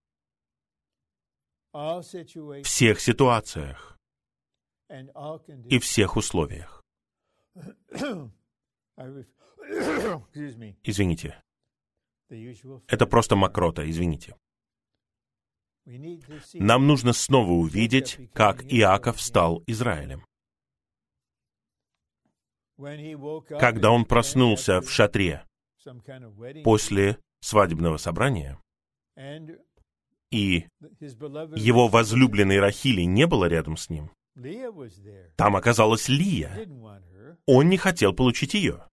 [2.63, 3.97] всех ситуациях.
[5.69, 6.83] И всех условиях.
[10.83, 11.41] Извините.
[12.87, 14.35] Это просто мокрота, извините.
[16.53, 20.25] Нам нужно снова увидеть, как Иаков стал Израилем.
[23.59, 25.45] Когда он проснулся в шатре
[26.63, 28.59] после свадебного собрания,
[30.31, 30.67] и
[31.55, 34.11] его возлюбленной Рахили не было рядом с ним,
[35.35, 36.67] там оказалась Лия.
[37.45, 38.87] Он не хотел получить ее.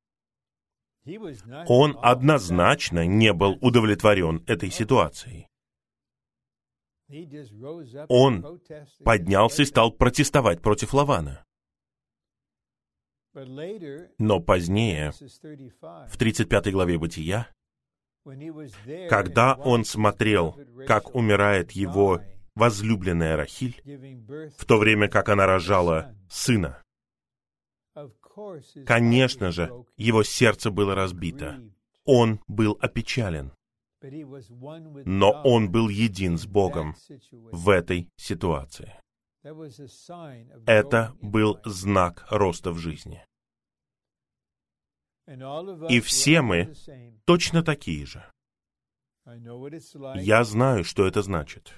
[1.67, 5.49] Он однозначно не был удовлетворен этой ситуацией.
[8.09, 8.61] Он
[9.05, 11.45] поднялся и стал протестовать против Лавана.
[14.19, 17.49] Но позднее, в 35 главе Бытия,
[19.09, 22.21] когда он смотрел, как умирает его
[22.55, 23.81] возлюбленная Рахиль,
[24.57, 26.83] в то время как она рожала сына,
[28.87, 31.61] конечно же, его сердце было разбито.
[32.05, 33.53] Он был опечален.
[34.03, 36.97] Но он был един с Богом
[37.31, 38.95] в этой ситуации.
[40.67, 43.25] Это был знак роста в жизни.
[45.89, 46.75] И все мы
[47.25, 48.25] точно такие же.
[50.17, 51.75] Я знаю, что это значит.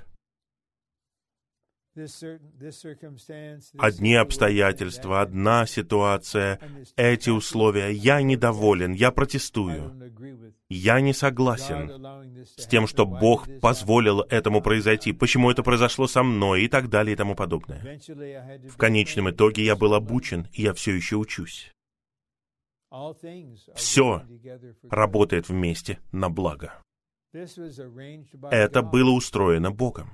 [3.79, 6.59] Одни обстоятельства, одна ситуация,
[6.97, 7.91] эти условия.
[7.93, 10.13] Я недоволен, я протестую.
[10.69, 16.65] Я не согласен с тем, что Бог позволил этому произойти, почему это произошло со мной
[16.65, 18.01] и так далее и тому подобное.
[18.69, 21.71] В конечном итоге я был обучен, и я все еще учусь.
[23.75, 24.23] Все
[24.91, 26.73] работает вместе на благо.
[27.33, 30.11] Это было устроено Богом.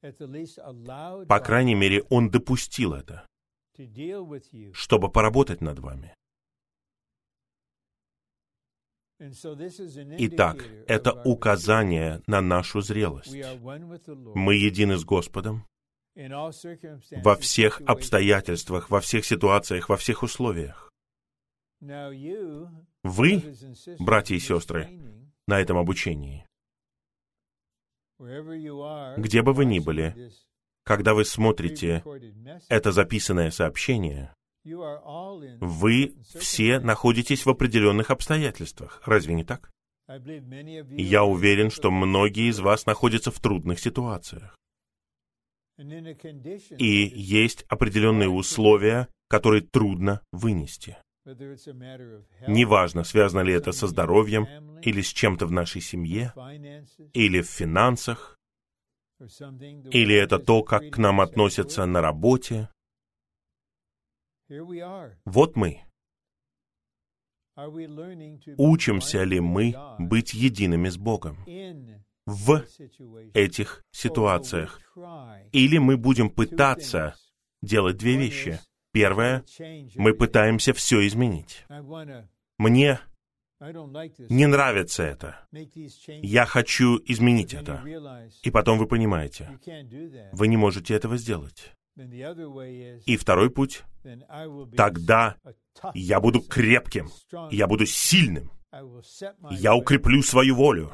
[0.00, 3.26] По крайней мере, Он допустил это,
[4.72, 6.14] чтобы поработать над вами.
[9.20, 13.34] Итак, это указание на нашу зрелость.
[14.34, 15.66] Мы едины с Господом
[17.22, 20.90] во всех обстоятельствах, во всех ситуациях, во всех условиях.
[21.80, 23.42] Вы,
[23.98, 24.88] братья и сестры,
[25.46, 26.46] на этом обучении,
[28.18, 30.30] где бы вы ни были,
[30.84, 32.02] когда вы смотрите
[32.68, 39.02] это записанное сообщение, вы все находитесь в определенных обстоятельствах.
[39.04, 39.70] Разве не так?
[40.08, 44.56] Я уверен, что многие из вас находятся в трудных ситуациях.
[45.78, 50.98] И есть определенные условия, которые трудно вынести.
[52.46, 54.46] Неважно, связано ли это со здоровьем,
[54.80, 56.32] или с чем-то в нашей семье,
[57.12, 58.38] или в финансах,
[59.20, 62.68] или это то, как к нам относятся на работе.
[65.24, 65.82] Вот мы.
[68.56, 71.36] Учимся ли мы быть едиными с Богом
[72.24, 72.64] в
[73.34, 74.80] этих ситуациях?
[75.52, 77.16] Или мы будем пытаться
[77.60, 78.60] делать две вещи.
[78.98, 79.44] Первое,
[79.94, 81.64] мы пытаемся все изменить.
[82.58, 82.98] Мне
[84.28, 85.46] не нравится это.
[86.22, 87.84] Я хочу изменить это.
[88.42, 89.56] И потом вы понимаете,
[90.32, 91.72] вы не можете этого сделать.
[93.06, 93.84] И второй путь,
[94.76, 95.36] тогда
[95.94, 97.08] я буду крепким,
[97.52, 98.50] я буду сильным,
[99.52, 100.92] я укреплю свою волю,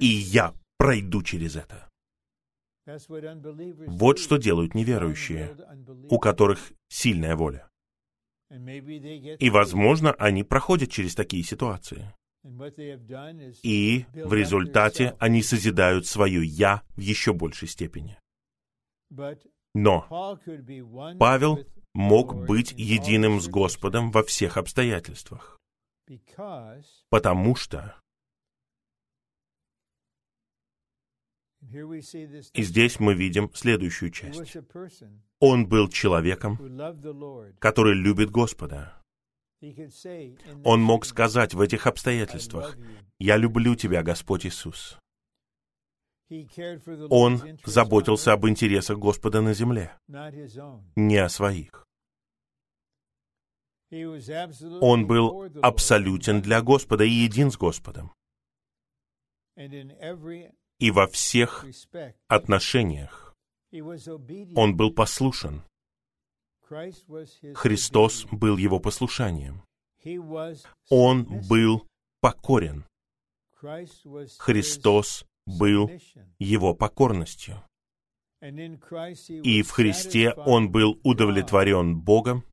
[0.00, 1.88] и я пройду через это.
[2.86, 5.56] Вот что делают неверующие,
[6.10, 7.68] у которых сильная воля.
[8.50, 12.14] И, возможно, они проходят через такие ситуации.
[13.62, 18.18] И в результате они созидают свое «я» в еще большей степени.
[19.74, 20.06] Но
[21.18, 21.64] Павел
[21.94, 25.58] мог быть единым с Господом во всех обстоятельствах,
[27.08, 27.96] потому что
[31.74, 34.56] И здесь мы видим следующую часть.
[35.40, 36.58] Он был человеком,
[37.58, 39.02] который любит Господа.
[40.64, 42.76] Он мог сказать в этих обстоятельствах,
[43.18, 44.98] «Я люблю Тебя, Господь Иисус».
[47.10, 49.96] Он заботился об интересах Господа на земле,
[50.96, 51.86] не о своих.
[54.80, 58.12] Он был абсолютен для Господа и един с Господом
[60.78, 61.64] и во всех
[62.28, 63.34] отношениях
[64.54, 65.62] он был послушен.
[67.54, 69.62] Христос был его послушанием.
[70.90, 71.86] Он был
[72.20, 72.84] покорен.
[74.38, 75.90] Христос был
[76.38, 77.62] его покорностью.
[78.40, 82.44] И в Христе он был удовлетворен Богом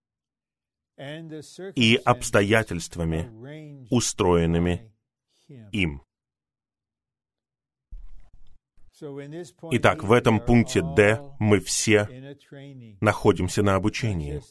[1.76, 4.94] и обстоятельствами, устроенными
[5.72, 6.02] им.
[9.72, 12.08] Итак, в этом пункте D мы все
[13.02, 14.42] находимся на обучении.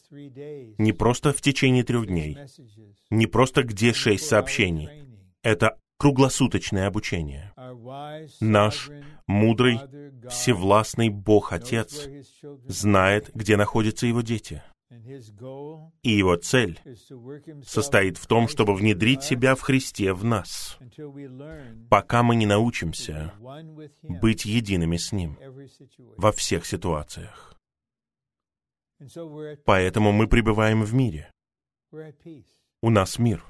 [0.77, 2.37] Не просто в течение трех дней,
[3.09, 4.89] не просто где шесть сообщений.
[5.43, 7.53] Это круглосуточное обучение.
[8.39, 8.89] Наш
[9.27, 9.79] мудрый,
[10.29, 12.09] всевластный Бог Отец
[12.67, 14.63] знает, где находятся его дети.
[16.03, 16.79] И его цель
[17.63, 20.77] состоит в том, чтобы внедрить себя в Христе в нас,
[21.89, 23.33] пока мы не научимся
[24.03, 25.37] быть едиными с Ним
[26.17, 27.57] во всех ситуациях.
[29.65, 31.31] Поэтому мы пребываем в мире.
[32.81, 33.45] У нас мир.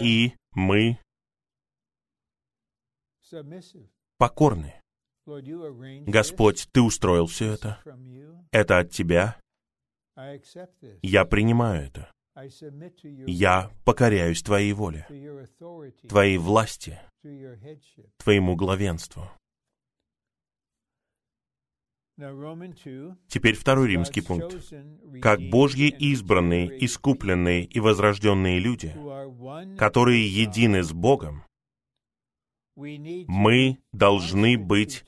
[0.00, 0.98] И мы
[4.18, 4.81] покорны.
[6.06, 7.78] Господь, Ты устроил все это.
[8.50, 9.36] Это от Тебя.
[11.02, 12.10] Я принимаю это.
[13.26, 15.06] Я покоряюсь Твоей воле,
[16.08, 16.98] Твоей власти,
[18.18, 19.30] Твоему главенству.
[23.28, 24.72] Теперь второй римский пункт.
[25.20, 28.94] Как Божьи избранные, искупленные и возрожденные люди,
[29.76, 31.44] которые едины с Богом,
[32.76, 35.04] мы должны быть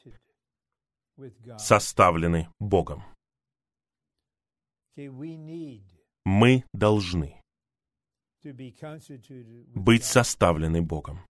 [1.59, 3.05] составлены Богом.
[6.25, 7.41] Мы должны
[9.75, 11.27] быть составлены Богом.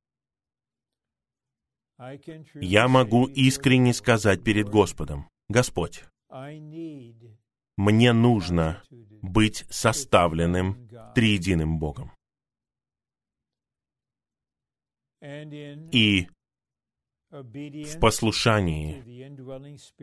[2.54, 6.04] Я могу искренне сказать перед Господом, Господь,
[7.76, 8.82] мне нужно
[9.22, 12.12] быть составленным триединым Богом.
[15.92, 16.28] И
[17.30, 19.02] в послушании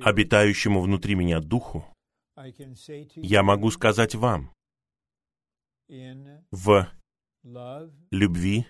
[0.03, 1.86] обитающему внутри меня Духу,
[3.15, 4.51] я могу сказать вам,
[6.51, 6.89] в
[8.09, 8.65] любви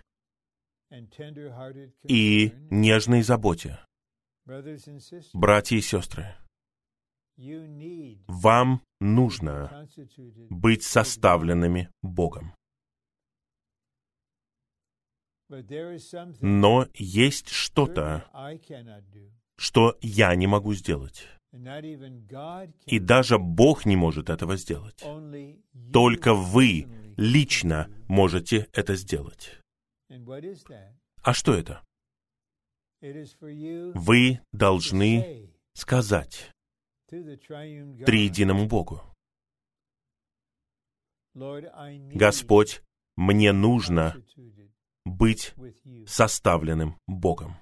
[2.07, 3.79] и нежной заботе,
[5.33, 6.35] братья и сестры,
[8.27, 9.87] вам нужно
[10.49, 12.53] быть составленными Богом.
[16.41, 18.25] Но есть что-то,
[19.57, 21.27] что я не могу сделать.
[22.85, 25.03] И даже Бог не может этого сделать.
[25.91, 26.87] Только вы
[27.17, 29.59] лично можете это сделать.
[31.23, 31.81] А что это?
[33.01, 36.51] Вы должны сказать
[37.07, 39.01] триединому Богу,
[41.33, 42.83] Господь,
[43.15, 44.15] мне нужно
[45.05, 45.53] быть
[46.05, 47.57] составленным Богом.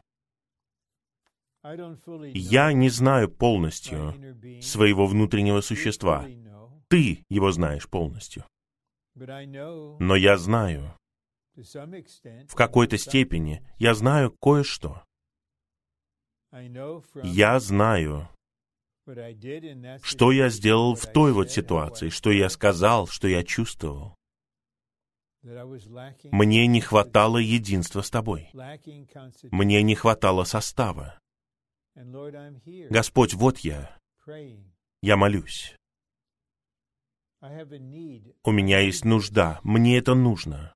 [2.33, 4.13] Я не знаю полностью
[4.61, 6.25] своего внутреннего существа.
[6.87, 8.45] Ты его знаешь полностью.
[9.15, 10.95] Но я знаю,
[11.55, 15.03] в какой-то степени, я знаю кое-что.
[17.23, 18.29] Я знаю,
[20.01, 24.15] что я сделал в той вот ситуации, что я сказал, что я чувствовал.
[25.41, 28.49] Мне не хватало единства с тобой.
[29.51, 31.19] Мне не хватало состава.
[32.89, 33.97] Господь, вот я.
[35.01, 35.75] Я молюсь.
[37.41, 39.59] У меня есть нужда.
[39.63, 40.73] Мне это нужно.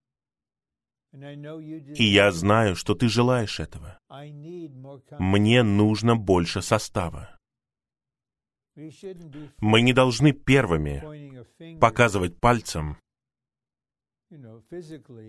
[1.11, 3.99] И я знаю, что ты желаешь этого.
[5.19, 7.37] Мне нужно больше состава.
[8.75, 12.97] Мы не должны первыми показывать пальцем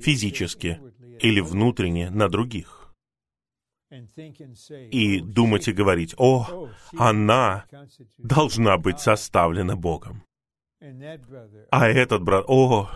[0.01, 0.81] физически
[1.21, 2.95] или внутренне на других.
[4.91, 7.67] И думать и говорить, о, она
[8.19, 10.25] должна быть составлена Богом.
[11.71, 12.89] А этот брат, о,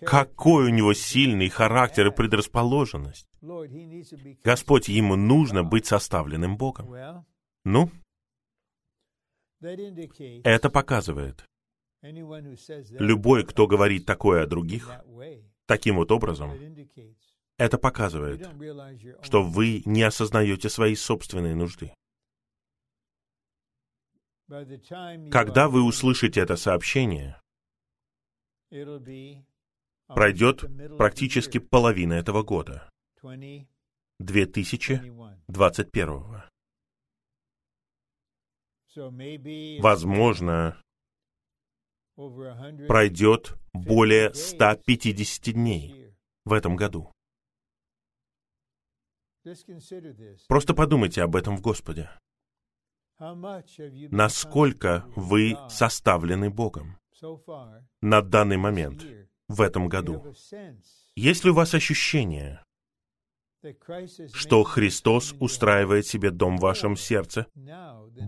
[0.00, 3.28] какой у него сильный характер и предрасположенность.
[4.42, 6.94] Господь, ему нужно быть составленным Богом.
[7.64, 7.90] Ну,
[9.60, 11.44] это показывает,
[12.02, 14.90] Любой, кто говорит такое о других,
[15.66, 16.50] таким вот образом,
[17.58, 18.48] это показывает,
[19.22, 21.94] что вы не осознаете свои собственные нужды.
[25.30, 27.40] Когда вы услышите это сообщение,
[30.08, 30.64] пройдет
[30.98, 32.90] практически половина этого года,
[34.18, 36.42] 2021.
[39.80, 40.82] Возможно,
[42.86, 46.14] пройдет более 150 дней
[46.44, 47.12] в этом году.
[50.48, 52.10] Просто подумайте об этом в Господе.
[53.18, 56.98] Насколько вы составлены Богом
[58.00, 59.04] на данный момент,
[59.48, 60.34] в этом году?
[61.14, 62.62] Есть ли у вас ощущение,
[64.32, 67.46] что Христос устраивает себе дом в вашем сердце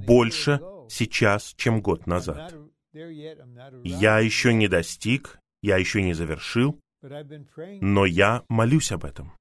[0.06, 2.54] больше сейчас, чем год назад.
[2.94, 6.78] Я еще не достиг, я еще не завершил,
[7.80, 9.32] но я молюсь об этом.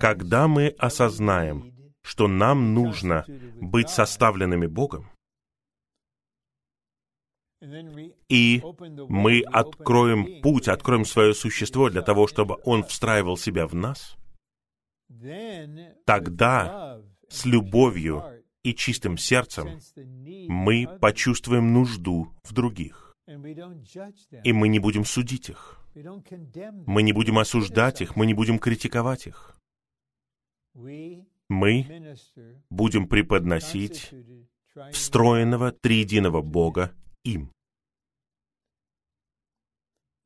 [0.00, 3.24] Когда мы осознаем, что нам нужно
[3.60, 5.10] быть составленными Богом,
[8.28, 8.60] и
[9.08, 14.16] мы откроем путь, откроем свое существо для того, чтобы Он встраивал себя в нас,
[16.04, 18.33] тогда с любовью
[18.64, 19.78] и чистым сердцем
[20.48, 23.14] мы почувствуем нужду в других.
[23.26, 25.80] И мы не будем судить их.
[25.94, 29.56] Мы не будем осуждать их, мы не будем критиковать их.
[30.74, 32.16] Мы
[32.70, 34.12] будем преподносить
[34.92, 36.92] встроенного триединого Бога
[37.22, 37.52] им.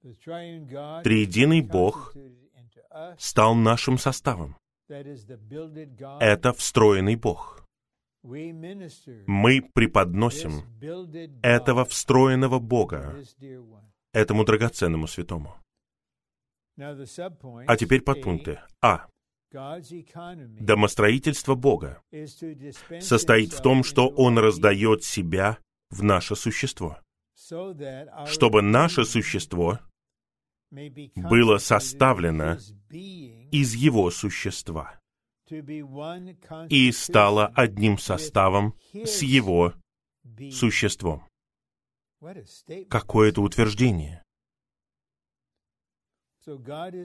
[0.01, 2.15] Триединый Бог
[3.19, 4.57] стал нашим составом.
[4.89, 7.68] Это встроенный Бог.
[9.27, 10.63] Мы преподносим
[11.43, 13.17] этого встроенного Бога,
[14.13, 15.57] этому драгоценному святому.
[16.77, 18.61] А теперь подпункты.
[18.83, 19.07] А.
[19.51, 22.03] Домостроительство Бога
[23.01, 25.59] состоит в том, что Он раздает себя
[25.89, 26.99] в наше существо,
[28.27, 29.79] чтобы наше существо
[30.71, 32.59] было составлено
[32.91, 35.01] из Его существа
[36.69, 39.75] и стало одним составом с Его
[40.51, 41.27] существом.
[42.89, 44.23] Какое это утверждение?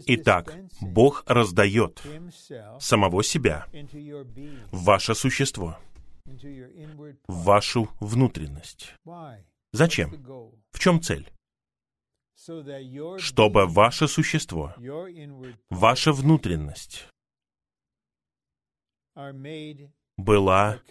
[0.07, 2.01] Итак, Бог раздает
[2.79, 3.67] самого себя
[4.71, 5.77] в ваше существо,
[6.25, 8.95] в вашу внутренность.
[9.73, 10.11] Зачем?
[10.71, 11.29] В чем цель?
[13.17, 14.73] Чтобы ваше существо,
[15.69, 17.07] ваша внутренность
[20.17, 20.81] была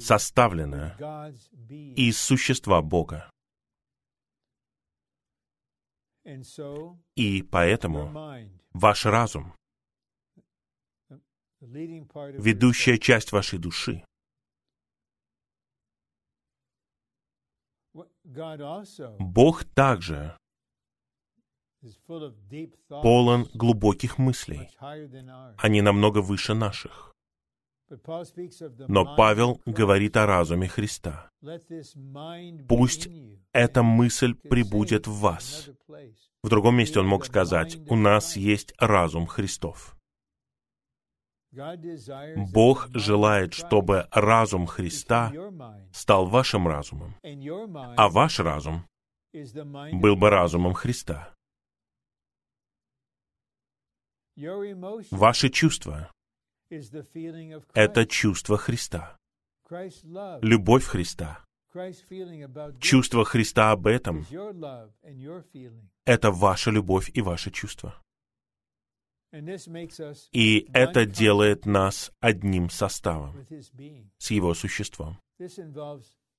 [0.00, 0.96] составлена
[1.96, 3.30] из существа Бога.
[7.16, 8.12] И поэтому
[8.72, 9.54] ваш разум,
[11.60, 14.04] ведущая часть вашей души,
[19.18, 20.36] Бог также
[22.88, 24.70] полон глубоких мыслей.
[25.58, 27.13] Они намного выше наших.
[28.88, 31.30] Но Павел говорит о разуме Христа.
[32.68, 33.08] Пусть
[33.52, 35.68] эта мысль прибудет в вас.
[36.42, 39.96] В другом месте он мог сказать, у нас есть разум Христов.
[42.52, 45.32] Бог желает, чтобы разум Христа
[45.92, 47.14] стал вашим разумом,
[47.96, 48.86] а ваш разум
[49.92, 51.32] был бы разумом Христа.
[55.10, 56.10] Ваши чувства—
[57.74, 59.16] это чувство Христа,
[60.42, 61.44] любовь Христа.
[62.80, 64.24] Чувство Христа об этом—
[66.04, 68.00] это ваша любовь и ваше чувство.
[70.32, 73.44] И это делает нас одним составом
[74.18, 75.18] с Его существом.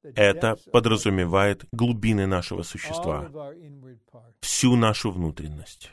[0.02, 3.30] Это подразумевает глубины нашего существа,
[4.40, 5.92] всю нашу внутренность.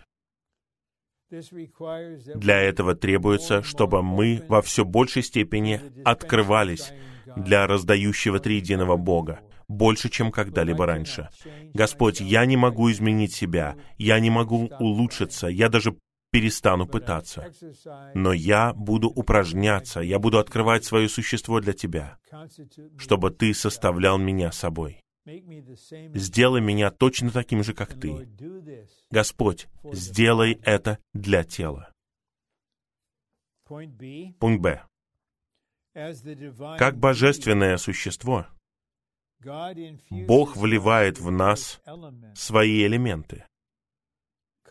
[2.35, 6.93] Для этого требуется, чтобы мы во все большей степени открывались
[7.37, 11.29] для раздающего триединого Бога, больше, чем когда-либо раньше.
[11.75, 15.97] Господь, я не могу изменить себя, я не могу улучшиться, я даже
[16.31, 17.53] перестану пытаться.
[18.15, 22.19] Но я буду упражняться, я буду открывать свое существо для Тебя,
[22.97, 25.02] чтобы Ты составлял меня собой.
[25.25, 28.29] Сделай меня точно таким же, как Ты.
[29.11, 31.93] Господь, сделай это для тела.
[33.65, 34.85] Пункт Б.
[36.79, 38.47] Как божественное существо,
[40.11, 41.81] Бог вливает в нас
[42.35, 43.45] свои элементы,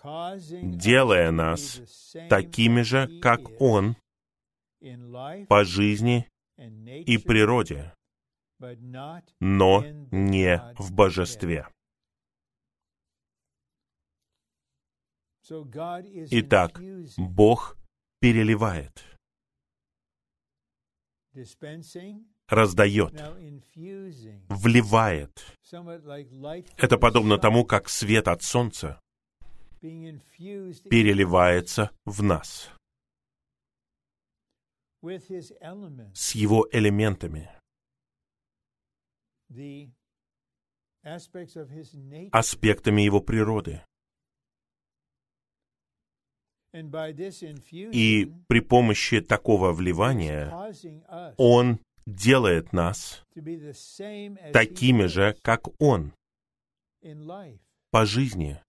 [0.03, 1.81] делая нас
[2.29, 3.95] такими же, как Он,
[5.47, 6.27] по жизни
[6.57, 7.93] и природе,
[9.39, 11.67] но не в божестве.
[16.31, 16.79] Итак,
[17.17, 17.77] Бог
[18.19, 19.03] переливает,
[22.47, 23.13] раздает,
[24.47, 25.57] вливает.
[26.77, 29.01] Это подобно тому, как свет от солнца
[29.81, 32.69] переливается в нас
[36.13, 37.49] с его элементами
[42.31, 43.81] аспектами его природы.
[46.73, 50.53] И при помощи такого вливания
[51.37, 53.23] Он делает нас
[54.53, 56.13] такими же, как Он
[57.91, 58.61] по жизни.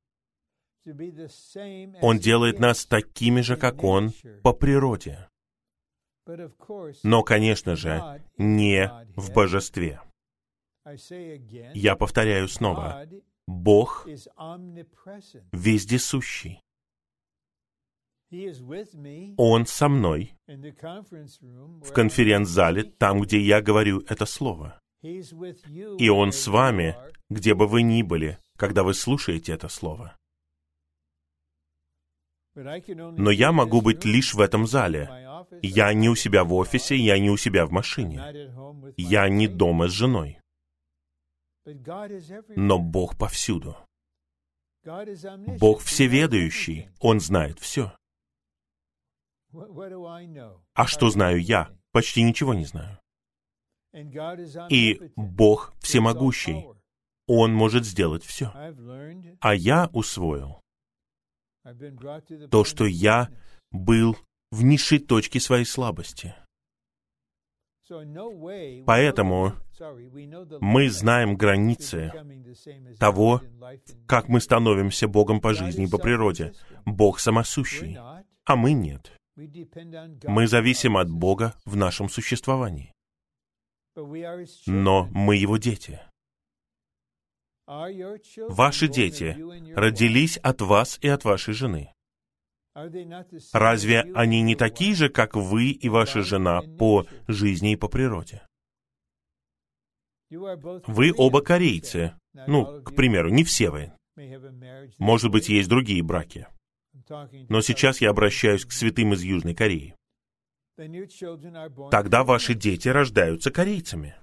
[2.01, 4.13] Он делает нас такими же, как Он
[4.43, 5.29] по природе.
[7.05, 10.01] Но, конечно же, не в божестве.
[11.75, 13.07] Я повторяю снова,
[13.47, 14.07] Бог
[15.53, 16.61] вездесущий.
[19.37, 24.81] Он со мной в конференц-зале, там, где я говорю это слово.
[25.03, 26.97] И Он с вами,
[27.29, 30.17] где бы вы ни были, когда вы слушаете это слово.
[32.55, 35.11] Но я могу быть лишь в этом зале.
[35.63, 38.51] Я не у себя в офисе, я не у себя в машине.
[38.97, 40.42] Я не дома с женой.
[42.57, 43.77] Но Бог повсюду.
[45.61, 47.97] Бог всеведающий, Он знает все.
[50.75, 51.71] А что знаю я?
[51.93, 52.99] Почти ничего не знаю.
[54.71, 56.67] И Бог всемогущий.
[57.27, 58.53] Он может сделать все.
[59.41, 60.61] А я усвоил
[62.51, 63.29] то, что я
[63.71, 64.17] был
[64.51, 66.35] в низшей точке своей слабости.
[68.87, 69.53] Поэтому
[70.61, 72.13] мы знаем границы
[72.99, 73.43] того,
[74.07, 76.53] как мы становимся Богом по жизни и по природе.
[76.85, 77.99] Бог самосущий,
[78.45, 79.13] а мы нет.
[79.37, 82.93] Мы зависим от Бога в нашем существовании.
[84.67, 86.01] Но мы Его дети.
[88.49, 89.37] Ваши дети
[89.75, 91.93] родились от вас и от вашей жены.
[93.53, 98.43] Разве они не такие же, как вы и ваша жена по жизни и по природе?
[100.31, 102.15] Вы оба корейцы.
[102.47, 103.93] Ну, к примеру, не все вы.
[104.99, 106.47] Может быть, есть другие браки.
[107.49, 109.95] Но сейчас я обращаюсь к святым из Южной Кореи.
[111.91, 114.17] Тогда ваши дети рождаются корейцами.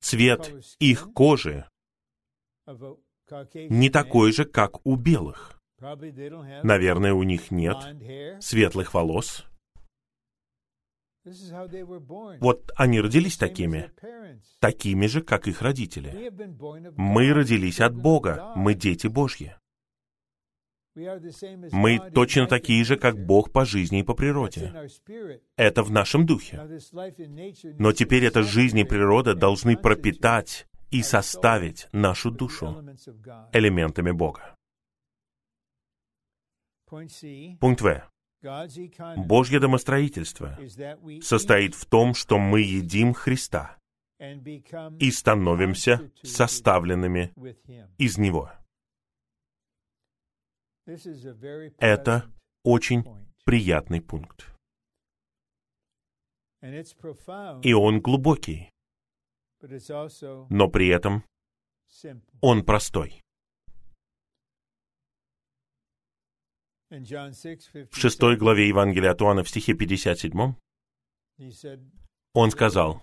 [0.00, 1.66] Цвет их кожи
[3.70, 5.53] не такой же, как у белых.
[6.62, 7.76] Наверное, у них нет
[8.40, 9.46] светлых волос.
[12.40, 13.90] Вот они родились такими,
[14.60, 16.30] такими же, как их родители.
[16.96, 19.56] Мы родились от Бога, мы дети Божьи.
[20.96, 24.72] Мы точно такие же, как Бог по жизни и по природе.
[25.56, 26.60] Это в нашем духе.
[27.78, 32.84] Но теперь эта жизнь и природа должны пропитать и составить нашу душу
[33.52, 34.54] элементами Бога.
[36.86, 38.10] Пункт В.
[39.16, 40.58] Божье домостроительство
[41.22, 43.78] состоит в том, что мы едим Христа
[44.18, 47.32] и становимся составленными
[47.98, 48.52] из Него.
[51.78, 52.30] Это
[52.62, 53.04] очень
[53.44, 54.54] приятный пункт.
[57.62, 58.70] И он глубокий,
[60.50, 61.24] но при этом
[62.40, 63.23] он простой.
[67.90, 70.54] В шестой главе Евангелия от Иоанна в стихе 57
[72.34, 73.02] он сказал,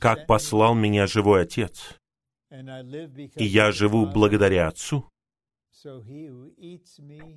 [0.00, 1.98] «Как послал меня живой Отец,
[2.50, 5.08] и я живу благодаря Отцу,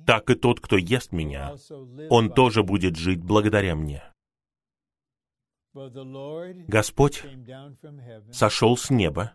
[0.06, 1.54] так и тот, кто ест меня,
[2.08, 4.02] он тоже будет жить благодаря мне.
[6.66, 7.22] Господь
[8.32, 9.34] сошел с неба,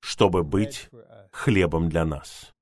[0.00, 0.88] чтобы быть
[1.32, 2.52] хлебом для нас.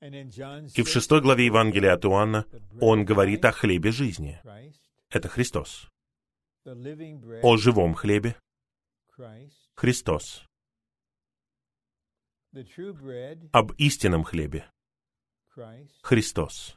[0.00, 2.46] И в шестой главе Евангелия от Иоанна
[2.80, 4.40] он говорит о хлебе жизни.
[5.10, 5.88] Это Христос.
[6.64, 8.36] О живом хлебе.
[9.74, 10.46] Христос
[13.52, 14.70] об истинном хлебе.
[16.02, 16.76] Христос.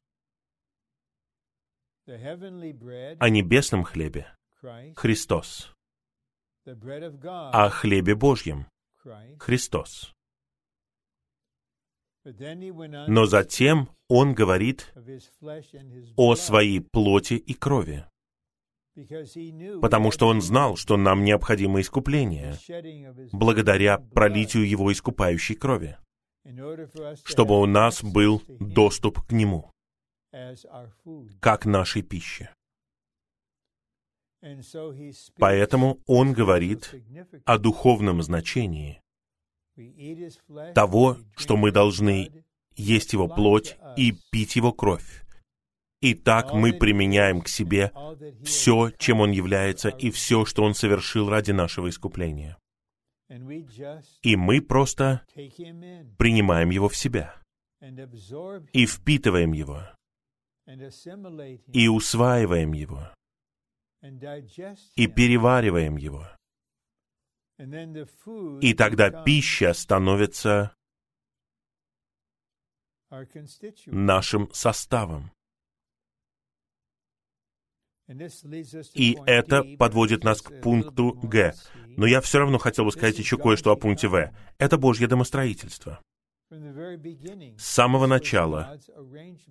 [2.05, 4.36] О небесном хлебе.
[4.95, 5.74] Христос.
[6.65, 8.67] О хлебе Божьем.
[9.39, 10.13] Христос.
[13.07, 14.93] Но затем он говорит
[16.15, 18.05] о своей плоти и крови
[19.82, 22.55] потому что он знал, что нам необходимо искупление
[23.32, 25.97] благодаря пролитию его искупающей крови,
[27.24, 29.72] чтобы у нас был доступ к нему,
[31.39, 32.49] как нашей пище.
[35.38, 36.93] Поэтому он говорит
[37.45, 39.01] о духовном значении
[40.73, 42.43] того, что мы должны
[42.75, 45.23] есть его плоть и пить его кровь,
[46.01, 47.91] и так мы применяем к себе
[48.43, 52.57] все, чем Он является, и все, что Он совершил ради нашего искупления.
[54.23, 55.23] И мы просто
[56.17, 57.36] принимаем Его в себя.
[58.73, 59.82] и впитываем его,
[61.71, 63.09] и усваиваем его,
[64.95, 66.27] и перевариваем его.
[68.62, 70.74] И тогда пища становится
[73.88, 75.32] нашим составом.
[78.93, 81.53] И это подводит нас к пункту Г.
[81.86, 84.32] Но я все равно хотел бы сказать еще кое-что о пункте В.
[84.57, 86.01] Это Божье домостроительство.
[86.49, 88.80] С самого начала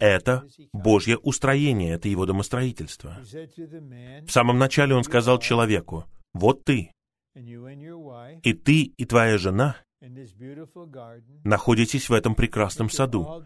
[0.01, 3.19] это Божье устроение, это его домостроительство.
[3.23, 6.91] В самом начале он сказал человеку, вот ты,
[7.35, 9.77] и ты, и твоя жена
[11.45, 13.45] находитесь в этом прекрасном саду.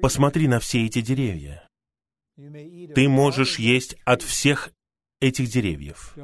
[0.00, 1.66] Посмотри на все эти деревья.
[2.36, 4.72] Ты можешь есть от всех
[5.20, 6.14] этих деревьев,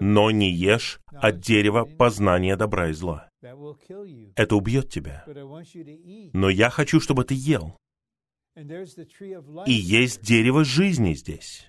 [0.00, 3.28] но не ешь от дерева познания добра и зла.
[3.42, 5.24] Это убьет тебя.
[6.32, 7.76] Но я хочу, чтобы ты ел.
[8.56, 11.68] И есть дерево жизни здесь.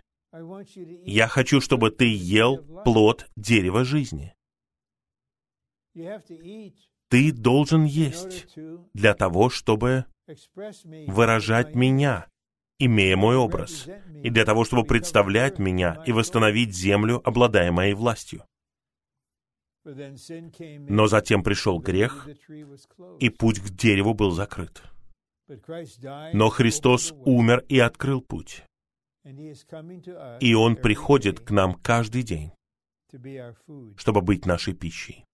[1.06, 4.34] Я хочу, чтобы ты ел плод дерева жизни.
[5.94, 8.58] Ты должен есть
[8.94, 10.06] для того, чтобы
[11.08, 12.28] выражать меня,
[12.80, 13.88] имея мой образ,
[14.24, 18.46] и для того, чтобы представлять меня и восстановить землю, обладая моей властью.
[19.84, 22.30] Но затем пришел грех,
[23.20, 24.84] и путь к дереву был закрыт.
[26.34, 28.64] Но Христос умер и открыл путь.
[29.26, 32.52] И Он приходит к нам каждый день,
[33.98, 35.26] чтобы быть нашей пищей.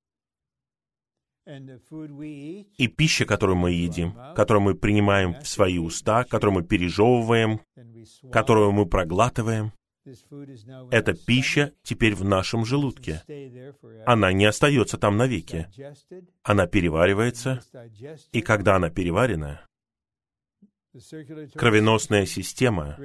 [1.48, 7.62] И пища, которую мы едим, которую мы принимаем в свои уста, которую мы пережевываем,
[8.32, 9.72] которую мы проглатываем,
[10.92, 13.24] эта пища теперь в нашем желудке.
[14.06, 15.68] Она не остается там навеки.
[16.44, 17.62] Она переваривается,
[18.32, 19.66] и когда она переварена,
[21.56, 22.98] кровеносная система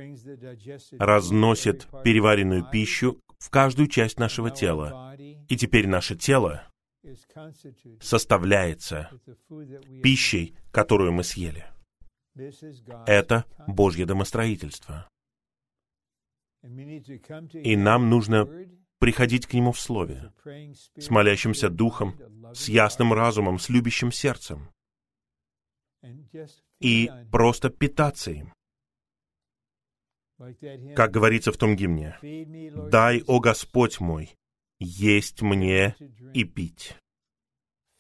[0.99, 5.17] разносит переваренную пищу в каждую часть нашего тела.
[5.49, 6.63] И теперь наше тело
[8.01, 9.11] составляется
[10.03, 11.67] пищей, которую мы съели.
[13.07, 15.09] Это Божье домостроительство.
[16.63, 18.49] И нам нужно
[18.99, 20.33] приходить к Нему в Слове,
[20.97, 22.17] с молящимся духом,
[22.55, 24.71] с ясным разумом, с любящим сердцем,
[26.81, 28.53] и просто питаться им.
[30.95, 32.17] Как говорится в том гимне,
[32.91, 34.35] «Дай, о Господь мой,
[34.83, 35.97] есть мне
[36.35, 36.97] и пить.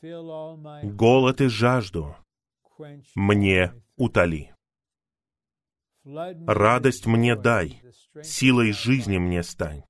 [0.02, 2.16] Голод и жажду
[3.14, 4.54] мне утоли.
[6.04, 7.80] Радость мне дай,
[8.22, 9.84] силой жизни мне стань.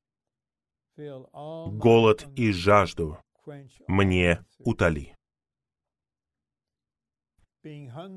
[0.97, 3.19] Голод и жажду
[3.89, 5.17] мне утоли.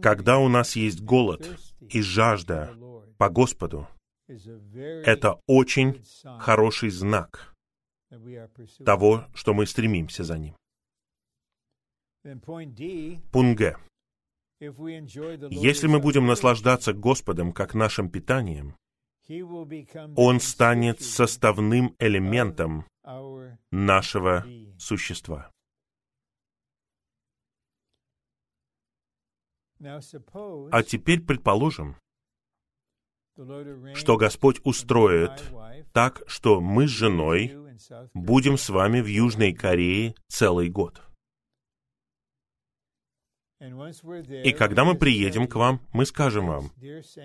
[0.01, 1.47] Когда у нас есть голод
[1.79, 2.75] и жажда
[3.17, 3.87] по Господу,
[4.27, 6.03] это очень
[6.39, 7.54] хороший знак
[8.83, 10.55] того, что мы стремимся за Ним.
[13.31, 13.77] Пункт Г.
[14.59, 18.75] Если мы будем наслаждаться Господом как нашим питанием,
[20.15, 22.85] Он станет составным элементом
[23.71, 24.45] нашего
[24.77, 25.51] существа.
[29.79, 31.97] А теперь предположим,
[33.93, 35.43] что Господь устроит
[35.91, 37.64] так, что мы с женой
[38.13, 41.01] будем с вами в Южной Корее целый год.
[43.59, 46.71] И когда мы приедем к вам, мы скажем вам,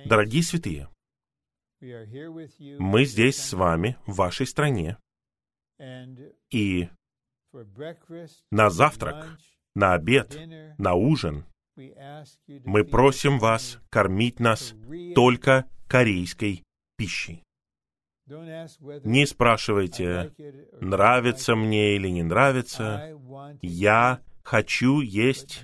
[0.07, 0.89] дорогие святые,
[1.81, 4.99] мы здесь с вами, в вашей стране,
[6.51, 6.89] и
[8.51, 9.39] на завтрак,
[9.75, 10.39] на обед,
[10.79, 11.45] на ужин
[12.65, 14.75] мы просим вас кормить нас
[15.15, 16.63] только корейской
[16.97, 17.43] пищей.
[19.05, 20.33] Не спрашивайте,
[20.81, 23.17] нравится мне или не нравится.
[23.61, 25.63] Я хочу есть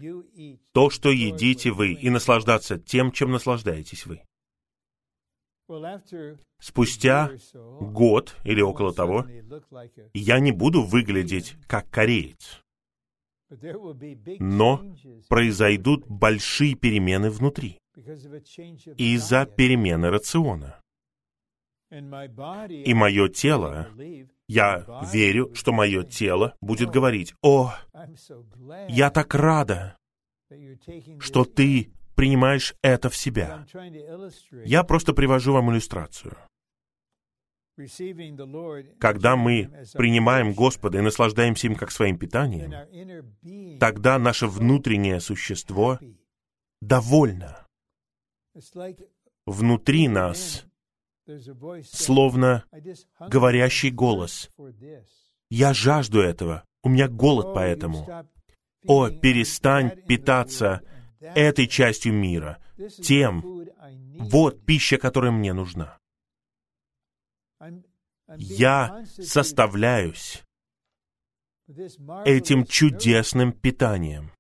[0.73, 4.23] то, что едите вы, и наслаждаться тем, чем наслаждаетесь вы.
[6.59, 7.31] Спустя
[7.81, 9.27] год или около того,
[10.15, 12.63] я не буду выглядеть как кореец.
[14.41, 14.83] Но
[15.29, 17.79] произойдут большие перемены внутри
[18.97, 20.81] из-за перемены рациона.
[21.91, 23.89] И мое тело
[24.49, 27.75] я верю, что мое тело будет говорить, «О,
[28.89, 29.97] я так рада,
[31.21, 33.67] что ты принимаешь это в себя».
[34.65, 36.37] Я просто привожу вам иллюстрацию.
[38.99, 46.01] Когда мы принимаем Господа и наслаждаемся им как своим питанием, тогда наше внутреннее существо
[46.81, 47.67] довольно.
[49.45, 50.66] внутри нас
[51.91, 52.65] словно
[53.21, 54.51] говорящий голос.
[55.51, 58.07] «Я жажду этого, у меня голод по этому».
[58.87, 60.81] О, перестань питаться
[61.21, 62.59] этой частью мира,
[63.03, 63.43] тем,
[64.19, 65.99] вот пища, которая мне нужна.
[68.37, 70.43] Я составляюсь
[72.25, 74.31] этим чудесным питанием.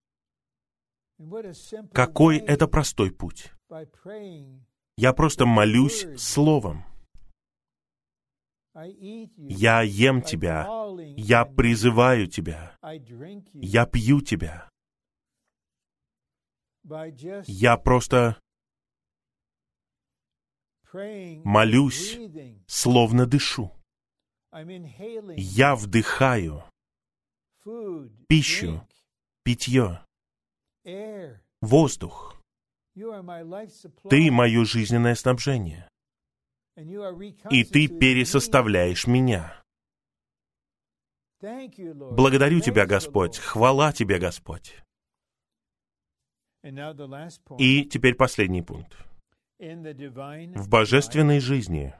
[1.92, 3.52] Какой это простой путь?
[4.96, 6.84] Я просто молюсь Словом.
[8.74, 10.66] Я ем Тебя,
[11.16, 12.76] я призываю Тебя,
[13.52, 14.68] я пью Тебя.
[17.46, 18.40] Я просто
[21.44, 22.18] молюсь,
[22.66, 23.72] словно дышу.
[25.36, 26.64] Я вдыхаю
[28.28, 28.86] пищу,
[29.42, 30.04] питье,
[31.60, 32.35] воздух.
[34.08, 35.88] Ты мое жизненное снабжение.
[36.76, 39.62] И ты пересоставляешь меня.
[41.40, 43.38] Благодарю Тебя, Господь.
[43.38, 44.82] Хвала Тебе, Господь.
[47.58, 48.96] И теперь последний пункт.
[49.58, 51.94] В божественной жизни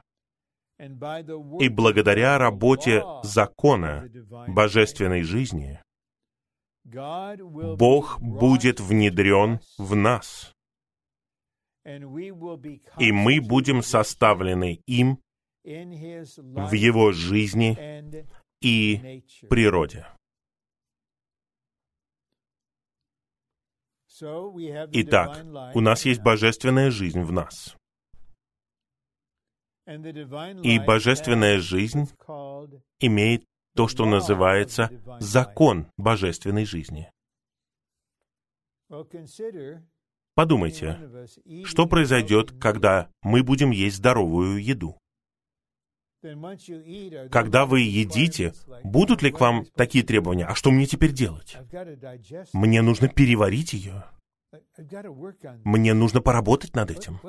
[0.79, 4.07] и благодаря работе закона
[4.47, 5.81] божественной жизни
[6.83, 10.53] Бог будет внедрен в нас,
[12.99, 15.21] и мы будем составлены им
[15.63, 17.77] в Его жизни
[18.61, 20.05] и природе.
[24.19, 27.77] Итак, у нас есть божественная жизнь в нас.
[29.85, 32.09] И божественная жизнь
[32.99, 37.09] имеет то, что называется закон божественной жизни.
[40.37, 40.99] Подумайте,
[41.65, 44.99] что произойдет, когда мы будем есть здоровую еду?
[47.31, 50.45] Когда вы едите, будут ли к вам такие требования?
[50.45, 51.57] А что мне теперь делать?
[52.53, 54.03] Мне нужно переварить ее.
[55.63, 57.19] Мне нужно поработать над этим.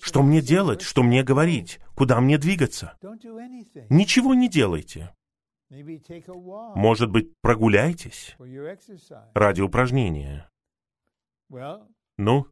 [0.00, 0.82] Что мне делать?
[0.82, 1.80] Что мне говорить?
[1.96, 2.96] Куда мне двигаться?
[3.88, 5.12] Ничего не делайте.
[6.76, 8.36] Может быть, прогуляйтесь
[9.34, 10.48] ради упражнения.
[12.20, 12.46] Ну,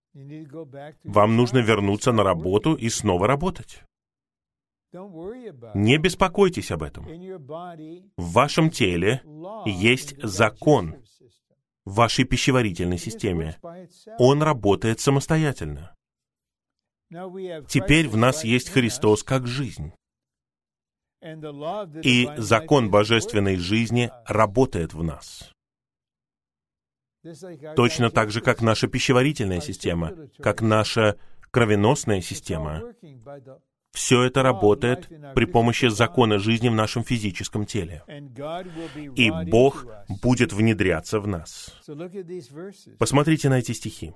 [1.05, 3.83] вам нужно вернуться на работу и снова работать.
[5.75, 7.05] Не беспокойтесь об этом.
[8.17, 9.23] В вашем теле
[9.67, 10.97] есть закон
[11.85, 13.59] в вашей пищеварительной системе.
[14.19, 15.95] Он работает самостоятельно.
[17.69, 19.93] Теперь в нас есть Христос как жизнь.
[22.03, 25.53] И закон божественной жизни работает в нас.
[27.77, 31.17] Точно так же, как наша пищеварительная система, как наша
[31.51, 32.83] кровеносная система.
[33.93, 38.05] Все это работает при помощи закона жизни в нашем физическом теле.
[39.17, 39.87] И Бог
[40.23, 41.75] будет внедряться в нас.
[42.99, 44.13] Посмотрите на эти стихи.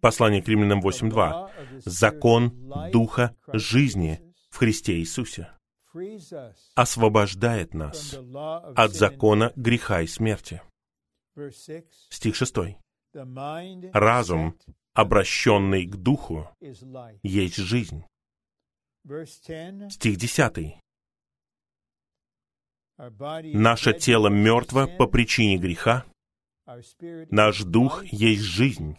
[0.00, 1.50] Послание к Римлянам 8.2.
[1.84, 4.20] Закон Духа жизни
[4.50, 5.48] в Христе Иисусе
[6.74, 8.18] освобождает нас
[8.76, 10.62] от закона греха и смерти.
[12.10, 12.56] Стих 6.
[13.92, 14.58] Разум,
[14.94, 16.48] обращенный к Духу,
[17.22, 18.04] есть жизнь.
[19.04, 20.76] Стих 10.
[23.54, 26.04] Наше тело мертво по причине греха,
[27.30, 28.98] наш дух есть жизнь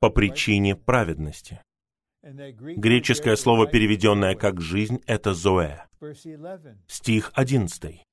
[0.00, 1.62] по причине праведности.
[2.22, 5.86] Греческое слово, переведенное как «жизнь»,— это «зоэ».
[6.88, 8.05] Стих 11.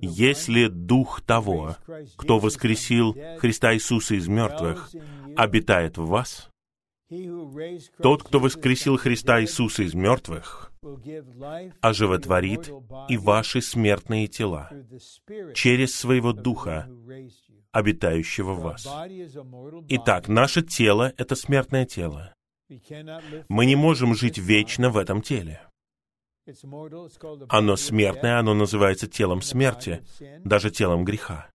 [0.00, 1.76] Если Дух того,
[2.16, 4.90] кто воскресил Христа Иисуса из мертвых,
[5.36, 6.50] обитает в вас,
[8.02, 10.72] тот, кто воскресил Христа Иисуса из мертвых,
[11.80, 12.70] оживотворит
[13.08, 14.70] и ваши смертные тела
[15.54, 16.88] через своего Духа,
[17.72, 18.88] обитающего в вас.
[19.88, 22.34] Итак, наше тело— это смертное тело.
[23.48, 25.60] Мы не можем жить вечно в этом теле.
[27.48, 30.02] Оно смертное, оно называется телом смерти,
[30.44, 31.48] даже телом греха.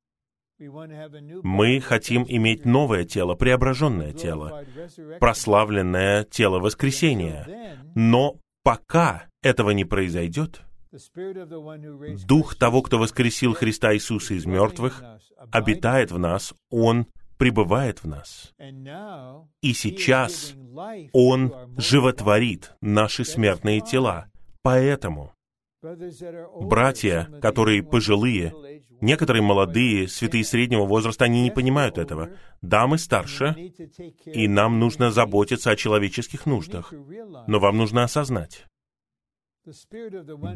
[0.59, 4.65] Мы хотим иметь новое тело, преображенное тело,
[5.19, 7.79] прославленное тело воскресения.
[7.95, 10.61] Но пока этого не произойдет,
[12.27, 15.03] Дух того, кто воскресил Христа Иисуса из мертвых,
[15.51, 17.05] обитает в нас, Он
[17.37, 18.53] пребывает в нас.
[19.61, 20.53] И сейчас
[21.13, 24.28] Он животворит наши смертные тела,
[24.61, 25.33] Поэтому
[26.61, 28.53] Братья, которые пожилые,
[28.99, 32.31] некоторые молодые, святые среднего возраста, они не понимают этого.
[32.61, 33.55] Да, мы старше,
[34.25, 36.93] и нам нужно заботиться о человеческих нуждах.
[37.47, 38.65] Но вам нужно осознать,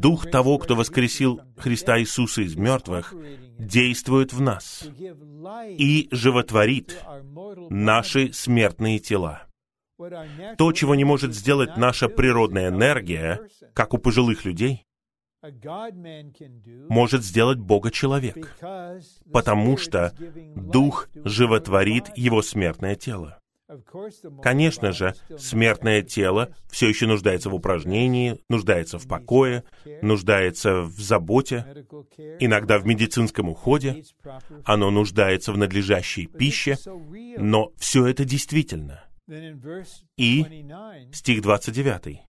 [0.00, 3.14] Дух того, кто воскресил Христа Иисуса из мертвых,
[3.58, 4.88] действует в нас
[5.68, 7.00] и животворит
[7.70, 9.46] наши смертные тела.
[10.58, 13.40] То, чего не может сделать наша природная энергия,
[13.72, 14.86] как у пожилых людей,
[16.88, 18.56] может сделать Бога человек,
[19.32, 20.12] потому что
[20.56, 23.40] Дух животворит его смертное тело.
[24.42, 29.64] Конечно же, смертное тело все еще нуждается в упражнении, нуждается в покое,
[30.02, 31.86] нуждается в заботе,
[32.40, 34.04] иногда в медицинском уходе,
[34.64, 36.76] оно нуждается в надлежащей пище,
[37.38, 39.04] но все это действительно.
[40.16, 40.44] И
[41.12, 42.20] стих 29.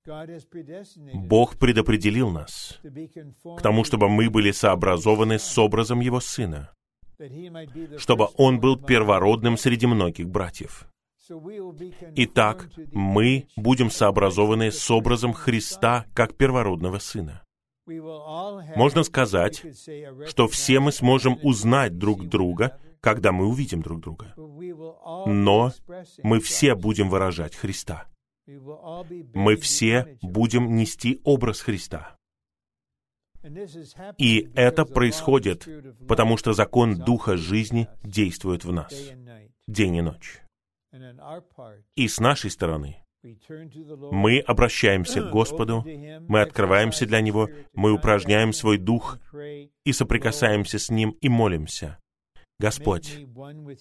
[1.13, 2.79] Бог предопределил нас
[3.57, 6.71] к тому, чтобы мы были сообразованы с образом Его Сына,
[7.97, 10.87] чтобы Он был первородным среди многих братьев.
[12.15, 17.41] Итак, мы будем сообразованы с образом Христа как первородного Сына.
[17.87, 19.63] Можно сказать,
[20.27, 24.33] что все мы сможем узнать друг друга, когда мы увидим друг друга.
[25.27, 25.71] Но
[26.23, 28.07] мы все будем выражать Христа.
[28.47, 32.17] Мы все будем нести образ Христа.
[34.17, 35.67] И это происходит,
[36.07, 38.91] потому что закон Духа жизни действует в нас
[39.67, 40.41] день и ночь.
[41.95, 43.03] И с нашей стороны
[44.11, 45.85] мы обращаемся к Господу,
[46.27, 49.19] мы открываемся для Него, мы упражняем свой дух
[49.83, 51.99] и соприкасаемся с Ним и молимся.
[52.59, 53.25] Господь,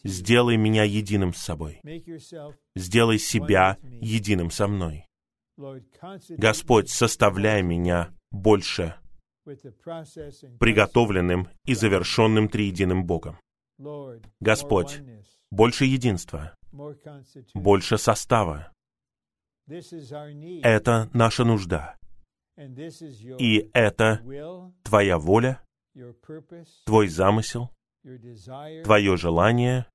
[0.02, 1.80] сделай меня единым с собой.
[2.74, 5.06] Сделай себя единым со мной.
[6.30, 8.96] Господь, составляй меня больше
[10.58, 13.38] приготовленным и завершенным триединым Богом.
[14.40, 15.00] Господь,
[15.50, 16.56] больше единства,
[17.54, 18.72] больше состава.
[19.66, 21.96] Это наша нужда.
[22.56, 24.22] И это
[24.82, 25.62] Твоя воля,
[26.84, 27.70] Твой замысел,
[28.84, 29.86] Твое желание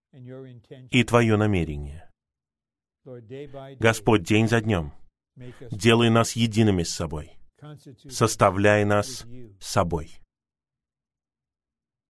[0.92, 2.10] и Твое намерение.
[3.80, 4.94] Господь, день за днем,
[5.72, 7.38] делай нас едиными с собой,
[8.10, 9.26] составляй нас
[9.60, 10.20] собой.